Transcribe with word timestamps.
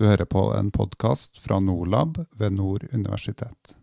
Du 0.00 0.06
hører 0.06 0.24
på 0.24 0.54
en 0.54 0.70
podkast 0.70 1.38
fra 1.38 1.58
Norlab 1.60 2.18
ved 2.30 2.52
Nord 2.52 2.86
universitet. 2.92 3.76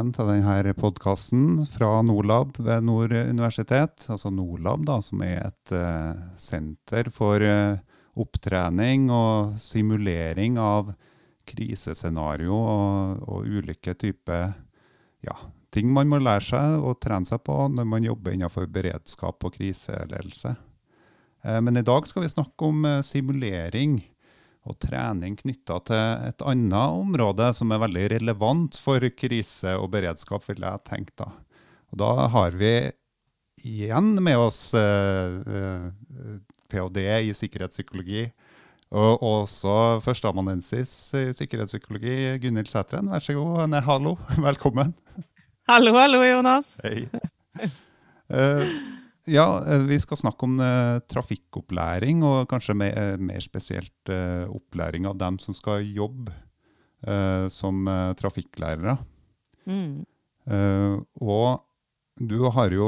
Velkommen 0.00 0.16
til 0.16 0.30
denne 0.32 0.72
podkasten 0.80 1.66
fra 1.68 1.98
Norlab 2.00 2.54
ved 2.56 2.86
Nord 2.88 3.12
universitet. 3.12 4.06
Altså 4.08 4.30
Norlab, 4.32 4.86
da, 4.88 4.94
som 5.04 5.20
er 5.20 5.42
et 5.44 5.72
uh, 5.76 6.16
senter 6.40 7.10
for 7.12 7.36
uh, 7.44 7.76
opptrening 8.16 9.10
og 9.12 9.58
simulering 9.60 10.56
av 10.56 10.94
krisescenario 11.44 12.56
og, 12.56 13.20
og 13.28 13.44
ulike 13.44 13.92
typer 13.92 14.54
ja, 15.20 15.36
ting 15.68 15.92
man 15.92 16.08
må 16.08 16.22
lære 16.22 16.48
seg 16.48 16.80
og 16.80 16.96
trene 17.04 17.28
seg 17.28 17.44
på 17.44 17.58
når 17.68 17.84
man 17.92 18.08
jobber 18.08 18.32
innenfor 18.32 18.72
beredskap 18.72 19.44
og 19.44 19.52
kriseledelse. 19.58 20.54
Eh, 21.44 21.60
men 21.60 21.76
i 21.76 21.84
dag 21.84 22.08
skal 22.08 22.24
vi 22.24 22.32
snakke 22.32 22.72
om 22.72 22.88
simulering 23.04 24.00
og 24.68 24.76
trening 24.82 25.38
knytta 25.38 25.78
til 25.88 26.26
et 26.28 26.42
annet 26.44 26.96
område 27.00 27.48
som 27.56 27.72
er 27.72 27.80
veldig 27.80 28.06
relevant 28.16 28.76
for 28.80 29.04
krise 29.16 29.72
og 29.80 29.88
beredskap, 29.94 30.44
vil 30.48 30.66
jeg 30.66 30.84
tenke 30.88 31.16
da. 31.16 31.30
Og 31.90 32.00
da 32.02 32.10
har 32.34 32.56
vi 32.60 32.74
igjen 33.64 34.12
med 34.22 34.38
oss 34.40 34.70
eh, 34.76 35.40
eh, 35.40 36.36
ph.d. 36.70 37.06
i 37.26 37.32
sikkerhetspsykologi, 37.36 38.28
og 38.90 39.22
også 39.22 39.74
førsteamanuensis 40.04 40.92
i 41.18 41.26
sikkerhetspsykologi, 41.38 42.38
Gunhild 42.42 42.70
Sætren. 42.70 43.10
Vær 43.12 43.22
så 43.22 43.36
god. 43.38 43.64
Nei, 43.70 43.82
hallo, 43.86 44.16
velkommen. 44.48 44.94
Hallo, 45.70 45.94
hallo, 45.98 46.24
Jonas. 46.26 46.76
Hei. 46.84 47.06
Eh, 48.30 48.68
ja, 49.24 49.64
eh, 49.66 49.82
vi 49.88 49.98
skal 50.00 50.16
snakke 50.16 50.46
om 50.46 50.60
eh, 50.64 50.98
trafikkopplæring, 51.10 52.22
og 52.24 52.48
kanskje 52.50 52.76
mer, 52.78 52.96
eh, 52.96 53.16
mer 53.20 53.40
spesielt 53.44 54.12
eh, 54.12 54.46
opplæring 54.48 55.08
av 55.08 55.18
dem 55.20 55.38
som 55.42 55.56
skal 55.56 55.84
jobbe 55.84 56.32
eh, 57.06 57.48
som 57.52 57.88
eh, 57.88 58.12
trafikklærere. 58.18 58.96
Mm. 59.70 60.06
Og 61.20 61.60
du 62.18 62.38
har 62.50 62.72
jo 62.74 62.86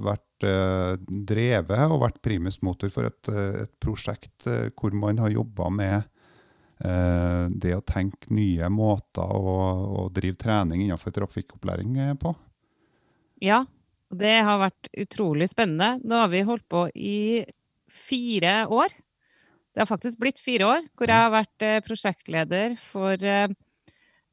vært 0.00 0.44
drevet 1.28 1.90
og 1.90 2.00
vært 2.00 2.20
primus 2.24 2.60
motor 2.64 2.88
for 2.94 3.08
et, 3.10 3.28
et 3.60 3.72
prosjekt 3.82 4.46
hvor 4.78 4.94
man 4.96 5.18
har 5.20 5.34
jobba 5.34 5.68
med 5.74 6.06
det 7.60 7.74
å 7.76 7.84
tenke 7.84 8.32
nye 8.32 8.70
måter 8.72 9.26
å, 9.26 9.58
å 10.04 10.06
drive 10.14 10.38
trening 10.40 10.86
innenfor 10.86 11.12
trafikkopplæring 11.18 11.98
på. 12.22 12.32
Ja, 13.44 13.64
det 14.18 14.36
har 14.46 14.62
vært 14.62 14.90
utrolig 15.04 15.48
spennende. 15.52 15.98
Nå 16.04 16.22
har 16.22 16.30
vi 16.32 16.44
holdt 16.46 16.66
på 16.70 16.86
i 16.94 17.44
fire 17.90 18.64
år. 18.72 18.94
Det 19.74 19.82
har 19.82 19.90
faktisk 19.90 20.20
blitt 20.22 20.38
fire 20.42 20.66
år, 20.70 20.88
hvor 20.94 21.10
jeg 21.10 21.26
har 21.26 21.32
vært 21.34 21.66
eh, 21.66 21.80
prosjektleder 21.82 22.76
for 22.78 23.18
eh, 23.18 23.48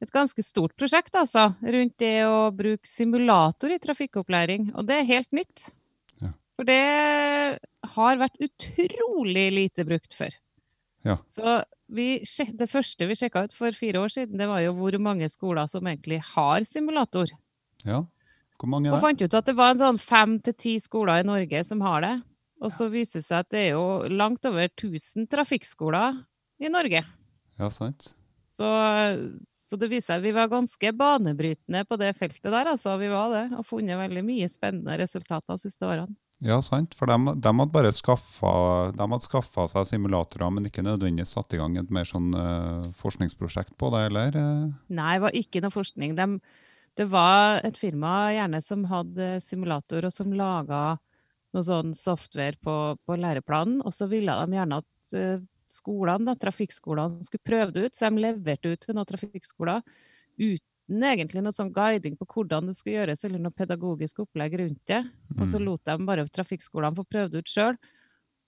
et 0.02 0.12
ganske 0.14 0.42
stort 0.42 0.74
prosjekt, 0.78 1.14
altså. 1.18 1.52
Rundt 1.62 1.96
det 2.02 2.16
å 2.26 2.50
bruke 2.54 2.88
simulator 2.88 3.74
i 3.74 3.80
trafikkopplæring. 3.82 4.72
Og 4.76 4.86
det 4.86 5.00
er 5.00 5.10
helt 5.10 5.30
nytt. 5.34 5.68
Ja. 6.22 6.32
For 6.58 6.68
det 6.68 6.80
har 7.96 8.22
vært 8.22 8.42
utrolig 8.42 9.46
lite 9.54 9.86
brukt 9.86 10.14
før. 10.14 10.34
Ja. 11.06 11.18
Så 11.26 11.60
vi, 11.90 12.22
det 12.58 12.70
første 12.70 13.06
vi 13.10 13.18
sjekka 13.18 13.44
ut 13.46 13.54
for 13.56 13.74
fire 13.74 14.02
år 14.02 14.12
siden, 14.14 14.38
det 14.38 14.48
var 14.50 14.62
jo 14.62 14.74
hvor 14.78 14.96
mange 15.02 15.28
skoler 15.30 15.70
som 15.70 15.86
egentlig 15.90 16.20
har 16.32 16.66
simulator. 16.68 17.34
Ja, 17.82 18.04
hvor 18.62 18.70
mange 18.70 18.88
Og 18.90 18.94
er 18.94 19.00
det? 19.00 19.04
fant 19.08 19.24
ut 19.26 19.34
at 19.40 19.48
det 19.50 19.56
var 19.58 19.74
en 19.74 19.80
sånn 19.82 19.98
fem 20.00 20.36
til 20.46 20.54
ti 20.54 20.76
skoler 20.82 21.20
i 21.22 21.26
Norge 21.26 21.64
som 21.66 21.82
har 21.84 22.04
det. 22.06 22.14
Og 22.62 22.70
så 22.70 22.86
viser 22.92 23.18
det 23.18 23.26
seg 23.26 23.40
at 23.42 23.50
det 23.50 23.62
er 23.66 23.70
jo 23.74 23.86
langt 24.14 24.46
over 24.46 24.68
1000 24.70 25.26
trafikkskoler 25.32 26.20
i 26.62 26.70
Norge. 26.70 27.02
Ja, 27.58 27.70
sant. 27.74 28.12
Så, 28.52 28.68
så 29.50 29.78
det 29.80 29.88
viser 29.90 30.12
seg 30.12 30.20
at 30.20 30.26
vi 30.26 30.34
var 30.36 30.50
ganske 30.52 30.92
banebrytende 30.94 31.82
på 31.88 31.96
det 31.98 32.12
feltet 32.20 32.50
der, 32.52 32.68
altså. 32.74 32.94
Vi 33.00 33.08
var 33.10 33.32
det. 33.34 33.44
Og 33.58 33.66
funnet 33.66 33.98
veldig 33.98 34.22
mye 34.26 34.50
spennende 34.52 34.98
resultater 35.00 35.56
de 35.56 35.64
siste 35.66 35.88
årene. 35.88 36.14
Ja, 36.42 36.58
sant. 36.64 36.94
For 36.98 37.06
de, 37.06 37.16
de 37.38 37.50
hadde 37.54 37.72
bare 37.74 37.92
skaffa, 37.94 38.52
de 38.98 39.06
seg 39.72 39.86
simulatorer, 39.88 40.50
men 40.54 40.66
ikke 40.66 40.82
nødvendigvis 40.84 41.34
satt 41.36 41.54
i 41.54 41.60
gang 41.60 41.76
et 41.78 41.90
mer 41.94 42.06
sånn 42.08 42.32
uh, 42.34 42.82
forskningsprosjekt 42.98 43.76
på 43.78 43.90
det, 43.94 44.08
eller? 44.10 44.38
Nei, 44.90 45.12
det 45.16 45.24
var 45.26 45.38
ikke 45.38 45.62
noe 45.62 45.74
forskning. 45.74 46.16
Dem- 46.18 46.40
det 46.98 47.06
var 47.10 47.60
et 47.64 47.78
firma 47.80 48.32
gjerne 48.34 48.60
som 48.64 48.84
hadde 48.90 49.40
simulator, 49.44 50.04
og 50.04 50.12
som 50.12 50.32
laga 50.36 50.98
noe 51.52 51.62
sånn 51.64 51.94
software 51.96 52.56
på, 52.64 52.74
på 53.06 53.16
læreplanen. 53.20 53.80
Og 53.84 53.92
så 53.96 54.06
ville 54.10 54.32
de 54.32 54.52
gjerne 54.58 54.78
at 54.82 55.12
eh, 55.16 55.40
skolene, 55.72 56.24
da, 56.28 56.34
trafikkskolene 56.36 57.24
skulle 57.24 57.48
prøve 57.48 57.70
det 57.72 57.82
ut, 57.86 57.94
så 57.96 58.10
de 58.12 58.16
leverte 58.26 58.68
ut 58.72 58.80
til 58.84 58.94
noen 58.96 59.08
trafikkskoler 59.08 59.80
uten 60.40 61.02
egentlig 61.08 61.42
noe 61.44 61.52
sånn 61.56 61.72
guiding 61.72 62.16
på 62.20 62.26
hvordan 62.34 62.66
det 62.68 62.76
skulle 62.76 62.98
gjøres, 63.00 63.24
eller 63.24 63.40
noe 63.40 63.56
pedagogisk 63.56 64.14
opplegg 64.26 64.52
rundt 64.60 64.82
det. 64.90 65.02
Og 65.38 65.46
så 65.48 65.56
Mm. 65.60 65.64
lot 65.68 65.82
de 65.88 65.94
bare 66.08 66.28
trafikkskolene 66.28 66.96
få 66.96 67.04
prøvd 67.08 67.32
ut 67.40 67.48
sjøl. 67.48 67.76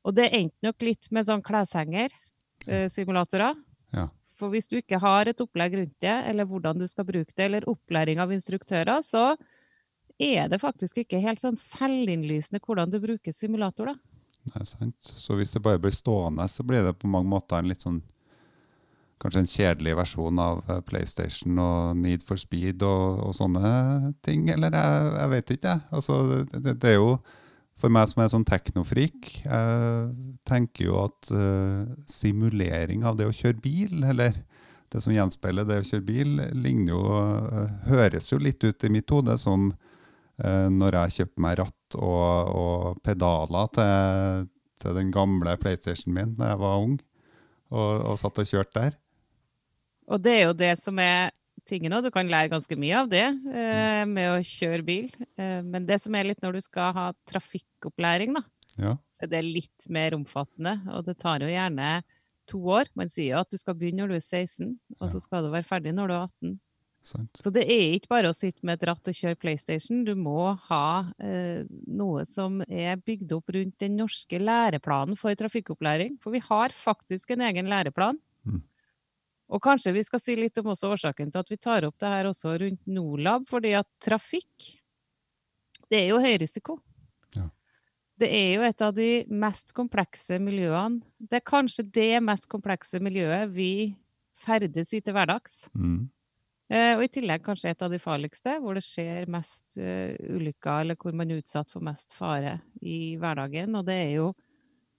Og 0.04 0.12
det 0.14 0.32
endte 0.36 0.62
nok 0.62 0.82
litt 0.82 1.08
med 1.12 1.24
sånn 1.26 1.42
kleshenger-simulatorer. 1.42 3.54
Ja. 3.54 3.60
For 4.34 4.50
hvis 4.50 4.66
du 4.70 4.76
ikke 4.80 4.98
har 5.02 5.28
et 5.30 5.40
opplegg 5.44 5.76
rundt 5.78 5.94
det, 6.02 6.14
eller 6.30 6.48
hvordan 6.50 6.80
du 6.80 6.86
skal 6.90 7.06
bruke 7.06 7.30
det, 7.36 7.44
eller 7.46 7.68
opplæring 7.70 8.18
av 8.22 8.32
instruktører, 8.34 8.98
så 9.06 9.36
er 10.18 10.48
det 10.50 10.58
faktisk 10.62 10.98
ikke 11.04 11.20
helt 11.22 11.42
sånn 11.42 11.58
selvinnlysende 11.58 12.60
hvordan 12.64 12.90
du 12.92 12.98
bruker 13.02 13.34
simulator, 13.34 13.92
da. 13.92 13.94
Nei, 14.54 14.64
sant. 14.68 14.96
Så 15.08 15.38
hvis 15.38 15.54
det 15.56 15.62
bare 15.64 15.80
blir 15.80 15.94
stående, 15.94 16.44
så 16.52 16.66
blir 16.66 16.82
det 16.84 16.96
på 17.00 17.08
mange 17.08 17.30
måter 17.30 17.62
en 17.62 17.70
litt 17.70 17.84
sånn 17.86 18.02
Kanskje 19.22 19.40
en 19.40 19.46
kjedelig 19.48 19.92
versjon 19.96 20.40
av 20.42 20.58
eh, 20.68 20.80
PlayStation 20.84 21.56
og 21.62 21.94
Need 21.96 22.24
for 22.26 22.36
Speed 22.36 22.82
og, 22.84 23.20
og 23.24 23.30
sånne 23.38 24.10
ting, 24.26 24.48
eller 24.52 24.74
jeg, 24.74 25.12
jeg 25.14 25.30
vet 25.32 25.52
ikke, 25.54 25.70
jeg. 25.76 25.84
Altså, 25.96 26.16
det, 26.50 26.60
det- 26.66 26.74
det 26.82 26.90
er 26.90 26.98
jo 26.98 27.12
For 27.80 27.90
meg 27.90 28.06
som 28.06 28.22
er 28.22 28.30
sånn 28.30 28.46
teknofrik, 28.46 29.30
jeg 29.42 30.10
tenker 30.46 30.86
jo 30.86 30.98
at 31.02 31.30
uh, 31.34 31.82
simulering 32.06 33.02
av 33.06 33.18
det 33.18 33.26
å 33.26 33.34
kjøre 33.34 33.58
bil, 33.64 34.04
eller 34.06 34.36
det 34.94 35.02
som 35.02 35.14
gjenspeiler 35.14 35.66
det 35.66 35.80
å 35.82 35.86
kjøre 35.88 36.06
bil, 36.06 36.36
ligner 36.54 36.94
jo 36.94 37.02
uh, 37.02 37.72
Høres 37.88 38.30
jo 38.30 38.38
litt 38.38 38.62
ut 38.62 38.86
i 38.86 38.92
mitt 38.94 39.10
hode 39.10 39.34
som 39.42 39.72
uh, 39.72 40.68
når 40.70 41.00
jeg 41.00 41.16
kjøpte 41.18 41.44
meg 41.46 41.58
ratt 41.64 41.98
og, 41.98 42.54
og 42.54 43.02
pedaler 43.06 43.72
til, 43.74 44.50
til 44.84 45.00
den 45.00 45.10
gamle 45.14 45.56
PlayStationen 45.58 46.14
min 46.14 46.36
da 46.38 46.52
jeg 46.52 46.62
var 46.62 46.86
ung, 46.86 46.98
og, 47.74 47.90
og 48.12 48.20
satt 48.22 48.38
og 48.38 48.52
kjørte 48.52 48.78
der. 48.78 49.00
Og 50.14 50.22
det 50.22 50.38
er 50.38 50.46
jo 50.46 50.58
det 50.62 50.74
som 50.78 50.98
er 51.02 51.34
tingen 51.68 51.92
Og 51.96 52.02
Du 52.04 52.10
kan 52.14 52.28
lære 52.28 52.50
ganske 52.52 52.76
mye 52.78 52.96
av 53.02 53.08
det 53.12 53.24
eh, 53.24 54.04
med 54.08 54.30
å 54.34 54.40
kjøre 54.44 54.84
bil. 54.86 55.08
Eh, 55.38 55.60
men 55.64 55.86
det 55.88 56.00
som 56.02 56.14
er 56.14 56.24
litt 56.28 56.42
når 56.44 56.58
du 56.58 56.60
skal 56.64 56.92
ha 56.96 57.06
trafikkopplæring, 57.30 58.34
da, 58.38 58.42
Ja, 58.80 58.96
så 59.14 59.22
er 59.24 59.30
det 59.36 59.44
litt 59.46 59.88
mer 59.88 60.16
omfattende. 60.16 60.80
Og 60.96 61.04
det 61.06 61.18
tar 61.22 61.40
jo 61.44 61.46
gjerne 61.52 62.02
to 62.50 62.58
år. 62.74 62.90
Man 62.98 63.08
sier 63.08 63.36
jo 63.36 63.40
at 63.44 63.50
du 63.50 63.56
skal 63.60 63.76
begynne 63.78 64.02
når 64.02 64.08
du 64.12 64.16
er 64.18 64.24
16, 64.26 64.78
og 65.00 65.06
Ja. 65.08 65.12
så 65.14 65.22
skal 65.22 65.44
du 65.46 65.50
være 65.54 65.64
ferdig 65.68 65.94
når 65.94 66.08
du 66.08 66.14
er 66.14 66.24
18. 66.26 66.58
sant. 67.04 67.30
Så 67.36 67.52
det 67.52 67.64
er 67.68 67.94
ikke 67.98 68.08
bare 68.08 68.30
å 68.32 68.34
sitte 68.36 68.64
med 68.64 68.80
et 68.82 68.86
ratt 68.88 69.06
og 69.08 69.14
kjøre 69.14 69.36
PlayStation. 69.38 70.04
Du 70.04 70.14
må 70.16 70.54
ha 70.68 71.12
eh, 71.20 71.64
noe 71.86 72.24
som 72.24 72.62
er 72.68 72.96
bygd 72.96 73.32
opp 73.36 73.48
rundt 73.54 73.78
den 73.78 73.96
norske 73.96 74.40
læreplanen 74.40 75.16
for 75.16 75.34
trafikkopplæring. 75.36 76.18
For 76.20 76.32
vi 76.32 76.40
har 76.40 76.70
faktisk 76.72 77.30
en 77.36 77.44
egen 77.44 77.68
læreplan. 77.68 78.18
Og 79.52 79.60
kanskje 79.62 79.92
vi 79.92 80.04
skal 80.06 80.22
si 80.22 80.36
litt 80.38 80.56
om 80.60 80.70
også 80.72 80.94
årsaken 80.94 81.32
til 81.32 81.42
at 81.42 81.52
vi 81.52 81.60
tar 81.60 81.86
opp 81.88 81.98
det 82.00 82.10
her 82.10 82.30
også 82.30 82.56
rundt 82.62 82.80
Norlab, 82.88 83.44
fordi 83.50 83.74
at 83.76 83.88
trafikk, 84.02 84.70
det 85.92 86.00
er 86.00 86.08
jo 86.14 86.22
høy 86.22 86.38
risiko. 86.40 86.78
Ja. 87.36 87.50
Det 88.20 88.30
er 88.32 88.48
jo 88.56 88.64
et 88.64 88.84
av 88.86 88.94
de 88.96 89.10
mest 89.28 89.74
komplekse 89.76 90.40
miljøene. 90.42 91.04
Det 91.18 91.42
er 91.42 91.46
kanskje 91.46 91.84
det 91.92 92.22
mest 92.24 92.48
komplekse 92.50 93.02
miljøet 93.04 93.52
vi 93.52 93.72
ferdes 94.44 94.92
i 94.96 95.02
til 95.04 95.16
hverdags. 95.16 95.64
Mm. 95.76 96.08
Eh, 96.72 96.94
og 96.96 97.04
i 97.04 97.10
tillegg 97.12 97.44
kanskje 97.44 97.74
et 97.74 97.84
av 97.84 97.92
de 97.92 98.00
farligste, 98.00 98.56
hvor 98.62 98.78
det 98.78 98.84
skjer 98.86 99.28
mest 99.30 99.76
uh, 99.76 100.16
ulykker, 100.32 100.80
eller 100.80 100.96
hvor 100.96 101.12
man 101.16 101.30
er 101.30 101.42
utsatt 101.42 101.68
for 101.70 101.84
mest 101.84 102.16
fare 102.16 102.56
i 102.80 103.16
hverdagen. 103.20 103.76
Og 103.76 103.84
det 103.86 103.98
er 104.06 104.12
jo 104.16 104.30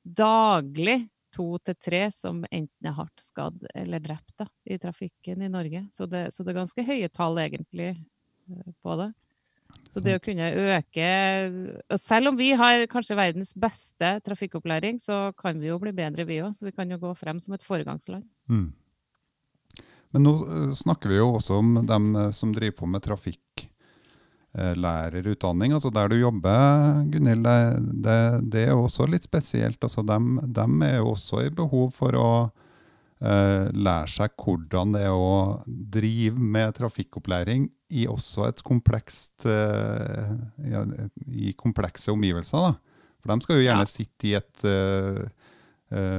daglig 0.05 0.99
to 1.35 1.47
til 1.65 1.77
tre 1.81 2.01
som 2.15 2.41
enten 2.47 2.89
er 2.89 2.95
hardt 2.95 3.21
skadd 3.21 3.67
eller 3.75 4.03
drept 4.03 4.33
da, 4.39 4.47
i 4.65 4.79
trafikken 4.81 5.43
i 5.43 5.51
Norge. 5.51 5.85
Så 5.93 6.07
det, 6.09 6.29
så 6.35 6.43
det 6.43 6.53
er 6.53 6.61
ganske 6.61 6.87
høye 6.87 7.11
tall 7.13 7.39
egentlig 7.43 7.91
eh, 7.93 8.73
på 8.83 8.97
det. 9.01 9.11
Så 9.91 10.01
det 10.03 10.15
å 10.15 10.21
kunne 10.23 10.47
øke 10.75 11.09
og 11.91 11.99
Selv 11.99 12.31
om 12.31 12.37
vi 12.39 12.51
har 12.55 12.85
kanskje 12.91 13.17
verdens 13.17 13.53
beste 13.57 14.11
trafikkopplæring, 14.25 14.99
så 15.03 15.29
kan 15.37 15.59
vi 15.59 15.69
jo 15.69 15.79
bli 15.81 15.93
bedre, 15.95 16.25
vi 16.27 16.41
òg. 16.43 16.55
Så 16.55 16.67
vi 16.67 16.73
kan 16.75 16.91
jo 16.91 16.99
gå 17.01 17.13
frem 17.17 17.41
som 17.43 17.55
et 17.57 17.65
foregangsland. 17.65 18.25
Mm. 18.51 18.69
Men 20.15 20.23
nå 20.23 20.35
eh, 20.47 20.73
snakker 20.79 21.11
vi 21.11 21.19
jo 21.19 21.33
også 21.35 21.59
om 21.59 21.79
dem 21.87 22.11
eh, 22.15 22.31
som 22.35 22.53
driver 22.55 22.79
på 22.81 22.91
med 22.91 23.03
trafikklærerutdanning. 24.55 25.73
Altså 25.73 25.91
der 25.91 26.09
du 26.09 26.15
jobber, 26.15 27.03
Gunhild, 27.11 27.43
det, 28.03 28.51
det, 28.51 28.67
er 28.67 28.73
også 28.73 29.07
litt 29.07 29.23
spesielt. 29.23 29.81
Altså 29.81 30.01
dem, 30.03 30.39
dem 30.47 30.81
er 30.81 30.97
jo 30.97 31.11
også 31.13 31.45
i 31.45 31.49
behov 31.49 31.91
for 31.93 32.15
å 32.15 32.29
uh, 32.49 33.67
lære 33.71 34.07
seg 34.07 34.35
hvordan 34.37 34.93
det 34.95 35.05
er 35.05 35.13
å 35.13 35.61
drive 35.65 36.39
med 36.39 36.75
trafikkopplæring 36.75 37.69
i 37.95 38.07
også 38.07 38.47
et 38.47 38.63
komplekst 38.65 39.45
ja, 39.45 40.81
i 41.31 41.53
komplekse 41.53 42.11
omgivelser. 42.11 42.71
da. 42.71 42.73
For 43.21 43.33
de 43.33 43.45
skal 43.45 43.59
jo 43.59 43.65
gjerne 43.65 43.85
ja. 43.85 43.91
sitte 43.91 44.27
i 44.27 44.33
et 44.37 44.65
uh, 44.65 45.25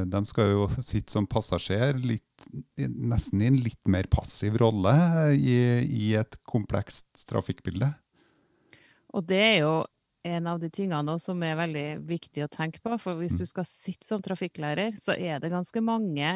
De 0.06 0.20
skal 0.30 0.52
jo 0.52 0.68
sitte 0.78 1.10
som 1.10 1.26
passasjer, 1.26 1.98
litt, 1.98 2.22
nesten 2.78 3.42
i 3.42 3.48
en 3.50 3.58
litt 3.58 3.82
mer 3.90 4.06
passiv 4.08 4.56
rolle 4.62 4.94
i, 5.34 5.56
i 5.82 6.12
et 6.16 6.38
komplekst 6.46 7.26
trafikkbilde. 7.28 7.90
Og 9.16 9.24
det 9.24 9.42
er 9.42 9.58
jo 9.64 9.76
en 10.26 10.48
av 10.50 10.60
de 10.60 10.68
tingene 10.72 11.14
som 11.22 11.42
er 11.46 11.56
veldig 11.58 11.86
viktig 12.08 12.44
å 12.44 12.52
tenke 12.52 12.82
på. 12.84 12.96
For 13.00 13.18
hvis 13.20 13.38
mm. 13.38 13.40
du 13.42 13.48
skal 13.48 13.68
sitte 13.68 14.08
som 14.08 14.22
trafikklærer, 14.24 14.98
så 15.00 15.16
er 15.16 15.40
det 15.40 15.52
ganske 15.54 15.82
mange 15.84 16.32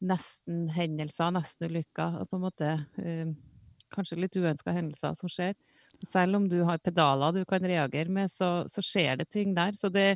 nesten-hendelser, 0.00 1.34
nesten-ulykker. 1.36 2.22
På 2.30 2.38
en 2.38 2.44
måte 2.46 2.72
eh, 3.02 3.32
kanskje 3.92 4.20
litt 4.22 4.38
uønska 4.38 4.74
hendelser 4.74 5.18
som 5.18 5.32
skjer. 5.32 5.56
Selv 6.06 6.38
om 6.38 6.48
du 6.48 6.62
har 6.64 6.80
pedaler 6.80 7.34
du 7.36 7.42
kan 7.48 7.64
reagere 7.66 8.12
med, 8.12 8.30
så, 8.32 8.62
så 8.70 8.84
skjer 8.84 9.20
det 9.20 9.28
ting 9.34 9.52
der. 9.56 9.76
Så 9.76 9.90
det, 9.92 10.14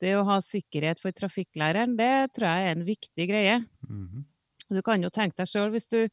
det, 0.00 0.14
å 0.16 0.26
ha 0.28 0.40
sikkerhet 0.44 1.02
for 1.02 1.12
trafikklæreren, 1.16 1.98
det 1.98 2.30
tror 2.36 2.48
jeg 2.48 2.68
er 2.68 2.78
en 2.78 2.86
viktig 2.86 3.28
greie. 3.28 3.62
Mm 3.88 4.06
-hmm. 4.06 4.28
Du 4.70 4.82
kan 4.82 5.02
jo 5.02 5.10
tenke 5.10 5.36
deg 5.36 5.48
sjøl, 5.48 5.70
hvis 5.70 5.90
du 5.90 6.08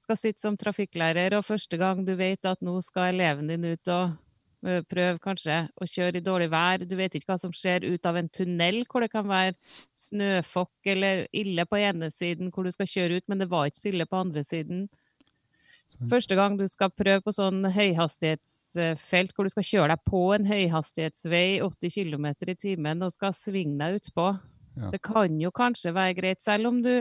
skal 0.00 0.16
sitte 0.16 0.40
som 0.40 0.56
trafikklærer, 0.56 1.36
og 1.36 1.44
første 1.44 1.76
gang 1.76 2.06
du 2.06 2.14
vet 2.16 2.44
at 2.44 2.62
nå 2.62 2.80
skal 2.80 3.14
eleven 3.14 3.46
din 3.46 3.64
ut 3.64 3.88
og 3.88 4.16
prøv 4.62 5.18
kanskje 5.22 5.58
å 5.78 5.86
kjøre 5.86 6.18
i 6.18 6.24
dårlig 6.24 6.48
vær. 6.50 6.82
Du 6.82 6.96
vet 6.98 7.14
ikke 7.14 7.32
hva 7.32 7.38
som 7.40 7.52
skjer 7.54 7.86
ut 7.86 8.06
av 8.08 8.18
en 8.18 8.30
tunnel 8.30 8.82
hvor 8.90 9.04
det 9.04 9.12
kan 9.12 9.28
være 9.28 9.54
snøfokk 9.98 10.90
eller 10.94 11.26
ille 11.36 11.66
på 11.68 11.78
ene 11.78 12.10
siden 12.14 12.50
hvor 12.54 12.66
du 12.66 12.72
skal 12.74 12.90
kjøre 12.90 13.20
ut, 13.20 13.28
men 13.30 13.42
det 13.42 13.50
var 13.52 13.68
ikke 13.68 13.84
stille 13.84 14.08
på 14.08 14.18
andre 14.18 14.44
siden. 14.46 14.88
Første 16.10 16.36
gang 16.36 16.58
du 16.58 16.66
skal 16.68 16.92
prøve 16.92 17.22
på 17.24 17.32
sånn 17.32 17.62
høyhastighetsfelt 17.72 19.32
hvor 19.32 19.46
du 19.46 19.52
skal 19.54 19.64
kjøre 19.64 19.94
deg 19.94 20.02
på 20.04 20.20
en 20.36 20.48
høyhastighetsvei 20.50 21.62
80 21.64 21.94
km 21.94 22.26
i 22.28 22.56
timen 22.60 23.06
og 23.06 23.14
skal 23.14 23.32
svinge 23.36 23.78
deg 23.80 24.02
utpå. 24.02 24.26
Ja. 24.78 24.90
Det 24.92 25.00
kan 25.02 25.38
jo 25.40 25.50
kanskje 25.54 25.94
være 25.96 26.18
greit, 26.20 26.42
selv 26.44 26.70
om 26.70 26.82
du 26.84 26.92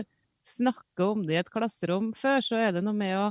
snakker 0.47 1.11
om 1.11 1.25
det 1.27 1.35
i 1.35 1.41
et 1.41 1.51
klasserom 1.51 2.13
før, 2.15 2.39
så 2.45 2.61
er 2.61 2.77
det 2.77 2.85
noe 2.85 2.95
med 2.95 3.17
å 3.19 3.27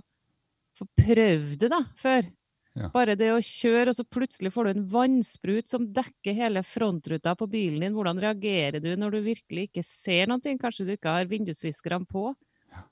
få 0.76 0.87
prøvd 1.00 1.56
det 1.64 1.72
da, 1.72 1.81
før. 1.99 2.29
Ja. 2.76 2.90
Bare 2.93 3.14
det 3.17 3.31
å 3.32 3.40
kjøre, 3.40 3.88
og 3.90 3.96
så 3.96 4.05
plutselig 4.05 4.50
får 4.52 4.67
du 4.67 4.70
en 4.75 4.88
vannsprut 4.93 5.70
som 5.70 5.87
dekker 5.96 6.37
hele 6.37 6.61
frontruta 6.67 7.32
på 7.38 7.49
bilen 7.49 7.81
din. 7.81 7.94
Hvordan 7.96 8.20
reagerer 8.20 8.82
du 8.84 8.90
når 9.00 9.17
du 9.17 9.20
virkelig 9.31 9.70
ikke 9.70 9.84
ser 9.87 10.28
noe? 10.28 10.56
Kanskje 10.61 10.84
du 10.84 10.93
ikke 10.93 11.14
har 11.14 11.31
vindusviskerne 11.31 12.05
på? 12.11 12.34
Ja. 12.75 12.82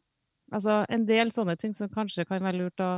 Altså 0.57 0.79
en 0.89 1.05
del 1.09 1.35
sånne 1.35 1.59
ting 1.61 1.77
som 1.77 1.93
kanskje 1.93 2.25
kan 2.29 2.41
være 2.45 2.63
lurt 2.63 2.81
å 2.81 2.93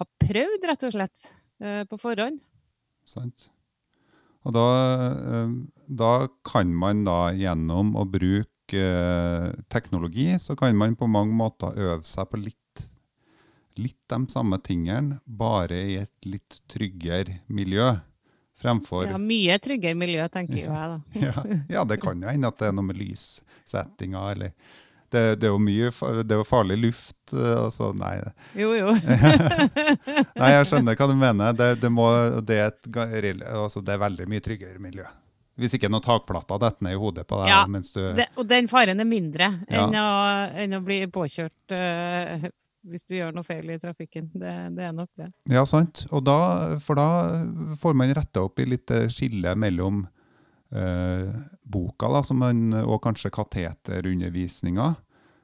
ha 0.00 0.08
prøvd, 0.24 0.64
rett 0.70 0.88
og 0.88 0.94
slett, 0.96 1.26
eh, 1.60 1.82
på 1.84 2.00
forhånd. 2.00 2.40
Sant. 3.04 3.50
Og 4.46 4.56
da, 4.56 4.66
eh, 5.12 5.52
da, 5.88 6.14
kan 6.48 6.72
man 6.72 7.04
da 7.04 7.34
gjennom 7.36 7.92
å 8.00 8.06
bruke 8.08 8.48
eh, 8.80 9.52
teknologi, 9.68 10.32
så 10.40 10.56
kan 10.56 10.74
man 10.78 10.96
på 10.96 11.10
mange 11.10 11.36
måter 11.36 11.76
øve 11.76 12.02
seg 12.08 12.30
på 12.30 12.40
litt 12.40 12.61
litt 13.80 14.00
de 14.10 14.20
samme 14.32 14.58
tingene, 14.64 15.20
bare 15.24 15.78
i 15.78 15.98
et 16.02 16.28
litt 16.28 16.60
tryggere 16.70 17.40
miljø. 17.48 17.92
Fremfor 18.62 19.08
Ja, 19.08 19.18
mye 19.18 19.56
tryggere 19.58 19.98
miljø, 19.98 20.28
tenker 20.30 20.60
jeg 20.60 20.70
da. 20.70 21.00
ja, 21.26 21.44
ja, 21.72 21.84
det 21.88 21.98
kan 22.02 22.20
jo 22.22 22.30
hende 22.30 22.50
at 22.52 22.60
det 22.60 22.68
er 22.68 22.76
noe 22.76 22.86
med 22.86 23.00
lyssettinga 23.00 24.22
eller 24.34 24.52
det, 25.12 25.22
det, 25.42 25.48
er 25.48 25.52
jo 25.52 25.58
mye 25.60 25.90
det 26.22 26.32
er 26.32 26.40
jo 26.40 26.44
farlig 26.48 26.78
luft. 26.80 27.34
Altså, 27.36 27.90
nei. 27.96 28.14
Jo, 28.56 28.70
jo. 28.72 28.94
nei, 30.40 30.52
jeg 30.54 30.68
skjønner 30.70 30.96
hva 30.96 31.08
du 31.10 31.16
mener. 31.20 31.56
Det, 31.56 31.74
det, 31.82 31.90
må, 31.92 32.06
det, 32.40 32.56
er 32.62 32.70
et, 32.70 33.42
altså, 33.50 33.82
det 33.84 33.92
er 33.92 34.00
veldig 34.06 34.28
mye 34.32 34.44
tryggere 34.44 34.80
miljø. 34.80 35.04
Hvis 35.60 35.76
ikke 35.76 35.90
noen 35.92 36.04
takplater 36.04 36.60
detter 36.62 36.86
ned 36.86 36.96
i 36.96 37.00
hodet 37.00 37.26
på 37.28 37.42
deg. 37.42 37.50
Ja, 37.52 37.60
du... 37.68 38.00
det, 38.16 38.30
og 38.40 38.48
den 38.48 38.70
faren 38.72 39.04
er 39.04 39.08
mindre 39.08 39.50
enn, 39.68 39.98
å, 40.00 40.08
enn 40.64 40.78
å, 40.78 40.80
bli 40.84 41.02
påkjørt 41.12 41.74
uh, 41.76 42.46
hvis 42.88 43.04
du 43.06 43.14
gjør 43.16 43.32
noe 43.34 43.46
feil 43.46 43.70
i 43.70 43.78
trafikken. 43.82 44.30
Det, 44.34 44.52
det 44.76 44.84
er 44.88 44.92
nok 44.96 45.10
det. 45.18 45.28
Ja, 45.52 45.64
sant. 45.68 46.04
Da, 46.26 46.38
for 46.82 46.94
da 46.98 47.08
får 47.78 47.94
man 47.98 48.14
retta 48.16 48.40
opp 48.46 48.60
i 48.62 48.68
litt 48.68 48.90
eh, 48.94 49.08
skille 49.12 49.54
mellom 49.58 49.96
eh, 50.74 51.28
boka 51.62 52.06
da, 52.12 52.22
man, 52.36 52.58
og 52.82 53.02
kanskje 53.06 53.34
kateterundervisninga. 53.34 54.88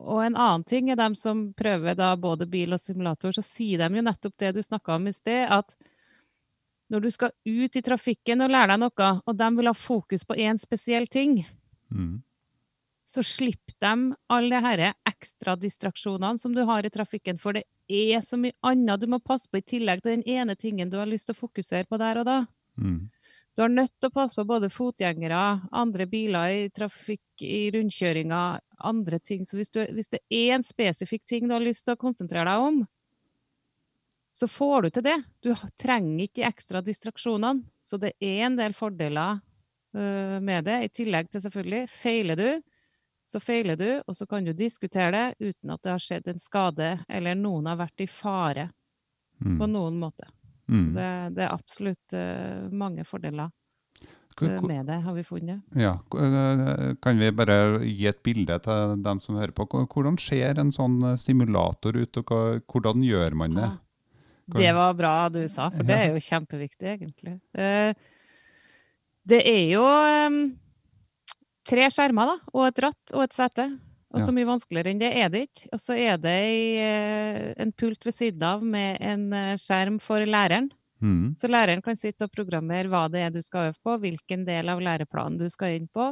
og 0.00 0.22
en 0.24 0.36
annen 0.38 0.64
ting 0.64 0.88
er 0.90 0.96
dem 0.96 1.14
som 1.18 1.50
prøver 1.56 1.96
da 1.98 2.14
både 2.16 2.46
bil 2.48 2.72
og 2.72 2.80
simulator, 2.80 3.34
så 3.36 3.42
sier 3.44 3.82
de 3.82 3.98
jo 3.98 4.04
nettopp 4.06 4.36
det 4.38 4.54
du 4.56 4.62
snakka 4.62 4.94
om 4.96 5.08
i 5.10 5.12
sted, 5.12 5.44
at 5.50 5.74
når 6.90 7.04
du 7.04 7.10
skal 7.14 7.30
ut 7.46 7.76
i 7.76 7.82
trafikken 7.86 8.42
og 8.42 8.50
lære 8.50 8.72
deg 8.72 8.80
noe, 8.82 9.10
og 9.26 9.36
de 9.38 9.48
vil 9.58 9.70
ha 9.70 9.76
fokus 9.76 10.24
på 10.26 10.38
én 10.38 10.58
spesiell 10.58 11.06
ting, 11.06 11.44
Mm. 11.90 12.22
så 13.04 13.22
slipper 13.26 13.74
de 13.82 14.14
alle 14.30 14.60
disse 14.62 14.94
ekstra 15.10 15.56
distraksjonene 15.58 16.38
som 16.38 16.54
du 16.54 16.62
har 16.64 16.86
i 16.86 16.90
trafikken. 16.90 17.38
For 17.38 17.52
det 17.52 17.64
er 17.88 18.20
så 18.22 18.38
mye 18.38 18.54
annet 18.62 19.00
du 19.00 19.08
må 19.10 19.18
passe 19.18 19.50
på 19.50 19.58
i 19.58 19.66
tillegg 19.66 20.02
til 20.02 20.20
den 20.20 20.22
ene 20.22 20.54
tingen 20.54 20.88
du 20.88 20.96
har 20.98 21.06
lyst 21.10 21.26
til 21.26 21.34
å 21.34 21.40
fokusere 21.40 21.88
på 21.90 21.98
der 21.98 22.22
og 22.22 22.26
da. 22.26 22.46
Mm. 22.78 23.10
Du 23.60 23.64
har 23.66 23.72
nødt 23.76 23.92
til 24.00 24.08
å 24.08 24.14
passe 24.14 24.38
på 24.38 24.46
både 24.48 24.70
fotgjengere, 24.72 25.38
andre 25.76 26.06
biler 26.08 26.52
i 26.62 26.68
trafikk, 26.72 27.42
i 27.44 27.66
rundkjøringer, 27.74 28.62
andre 28.88 29.18
ting. 29.20 29.42
Så 29.44 29.58
hvis, 29.58 29.68
du, 29.68 29.82
hvis 29.92 30.08
det 30.08 30.22
er 30.32 30.54
en 30.54 30.64
spesifikk 30.64 31.26
ting 31.28 31.44
du 31.44 31.52
har 31.52 31.60
lyst 31.60 31.84
til 31.84 31.92
å 31.92 32.00
konsentrere 32.00 32.48
deg 32.48 32.64
om, 32.70 32.78
så 34.32 34.48
får 34.48 34.86
du 34.86 34.88
til 34.96 35.06
det. 35.10 35.18
Du 35.44 35.52
trenger 35.76 36.24
ikke 36.24 36.40
de 36.40 36.48
ekstra 36.48 36.80
distraksjonene. 36.86 37.68
Så 37.84 38.00
det 38.00 38.14
er 38.16 38.46
en 38.46 38.56
del 38.56 38.72
fordeler 38.72 39.42
øh, 39.92 40.40
med 40.40 40.64
det, 40.64 40.80
i 40.80 40.92
tillegg 41.02 41.28
til 41.28 41.44
selvfølgelig 41.44 41.84
Feiler 41.92 42.40
du, 42.40 42.48
så 43.28 43.44
feiler 43.44 43.76
du, 43.76 43.88
og 44.08 44.16
så 44.16 44.24
kan 44.24 44.48
du 44.48 44.54
diskutere 44.56 45.12
det 45.12 45.50
uten 45.52 45.76
at 45.76 45.84
det 45.84 45.98
har 45.98 46.08
skjedd 46.08 46.32
en 46.32 46.40
skade, 46.40 46.94
eller 47.12 47.36
noen 47.36 47.68
har 47.68 47.84
vært 47.84 48.08
i 48.08 48.08
fare 48.08 48.70
på 49.36 49.66
Mm. 49.68 49.72
noen 49.76 50.00
måte. 50.00 50.32
Mm. 50.70 50.92
Det, 50.94 51.08
det 51.34 51.42
er 51.48 51.50
absolutt 51.54 52.14
øh, 52.14 52.68
mange 52.72 53.02
fordeler 53.04 53.50
ko- 54.38 54.46
med 54.70 54.86
det, 54.86 55.00
har 55.02 55.12
vi 55.16 55.24
funnet. 55.26 55.60
Ja, 55.76 55.96
eh, 56.14 56.94
Kan 57.02 57.18
vi 57.18 57.30
bare 57.34 57.56
gi 57.84 58.06
et 58.08 58.22
bilde 58.22 58.56
til 58.62 58.94
dem 59.02 59.20
som 59.20 59.36
hører 59.40 59.50
på? 59.52 59.66
Hvordan 59.68 60.16
ser 60.22 60.60
en 60.62 60.70
sånn 60.72 61.00
eh, 61.10 61.16
simulator 61.20 61.98
ut, 61.98 62.16
og 62.22 62.62
hvordan 62.70 63.02
gjør 63.04 63.34
man 63.34 63.58
det? 63.58 63.68
Hvordan? 64.50 64.62
Det 64.62 64.70
var 64.74 64.94
bra 64.98 65.12
du 65.30 65.42
sa, 65.48 65.68
for 65.70 65.84
det 65.86 65.96
er 65.98 66.08
jo 66.14 66.22
kjempeviktig, 66.30 66.94
egentlig. 66.96 67.36
Eh, 67.54 67.92
Det 69.30 69.42
er 69.46 69.66
jo 69.74 69.84
tre 71.68 71.86
skjermer, 71.92 72.26
da, 72.32 72.36
og 72.56 72.66
et 72.70 72.80
ratt 72.82 73.12
og 73.14 73.22
et 73.26 73.36
sete. 73.36 73.66
Og 74.10 74.24
så 74.26 74.32
mye 74.34 74.48
vanskeligere 74.48 74.90
enn 74.90 75.00
det 75.00 75.10
er 75.22 75.28
det 75.30 75.44
ikke. 75.46 75.68
Og 75.70 75.80
så 75.82 75.94
er 75.94 76.16
det 76.18 76.38
eh, 76.82 77.42
en 77.62 77.70
pult 77.78 78.06
ved 78.06 78.16
siden 78.16 78.42
av 78.42 78.64
med 78.66 78.98
en 79.06 79.28
eh, 79.36 79.58
skjerm 79.60 80.00
for 80.02 80.24
læreren. 80.26 80.70
Mm. 81.00 81.36
Så 81.38 81.48
læreren 81.48 81.82
kan 81.84 81.96
sitte 81.96 82.26
og 82.26 82.34
programmere 82.34 82.90
hva 82.90 83.06
det 83.08 83.22
er 83.24 83.30
du 83.32 83.40
skal 83.44 83.70
øve 83.70 83.78
på, 83.84 83.94
hvilken 84.02 84.42
del 84.48 84.68
av 84.68 84.82
læreplanen 84.82 85.38
du 85.40 85.46
skal 85.52 85.78
inn 85.78 85.86
på. 85.88 86.10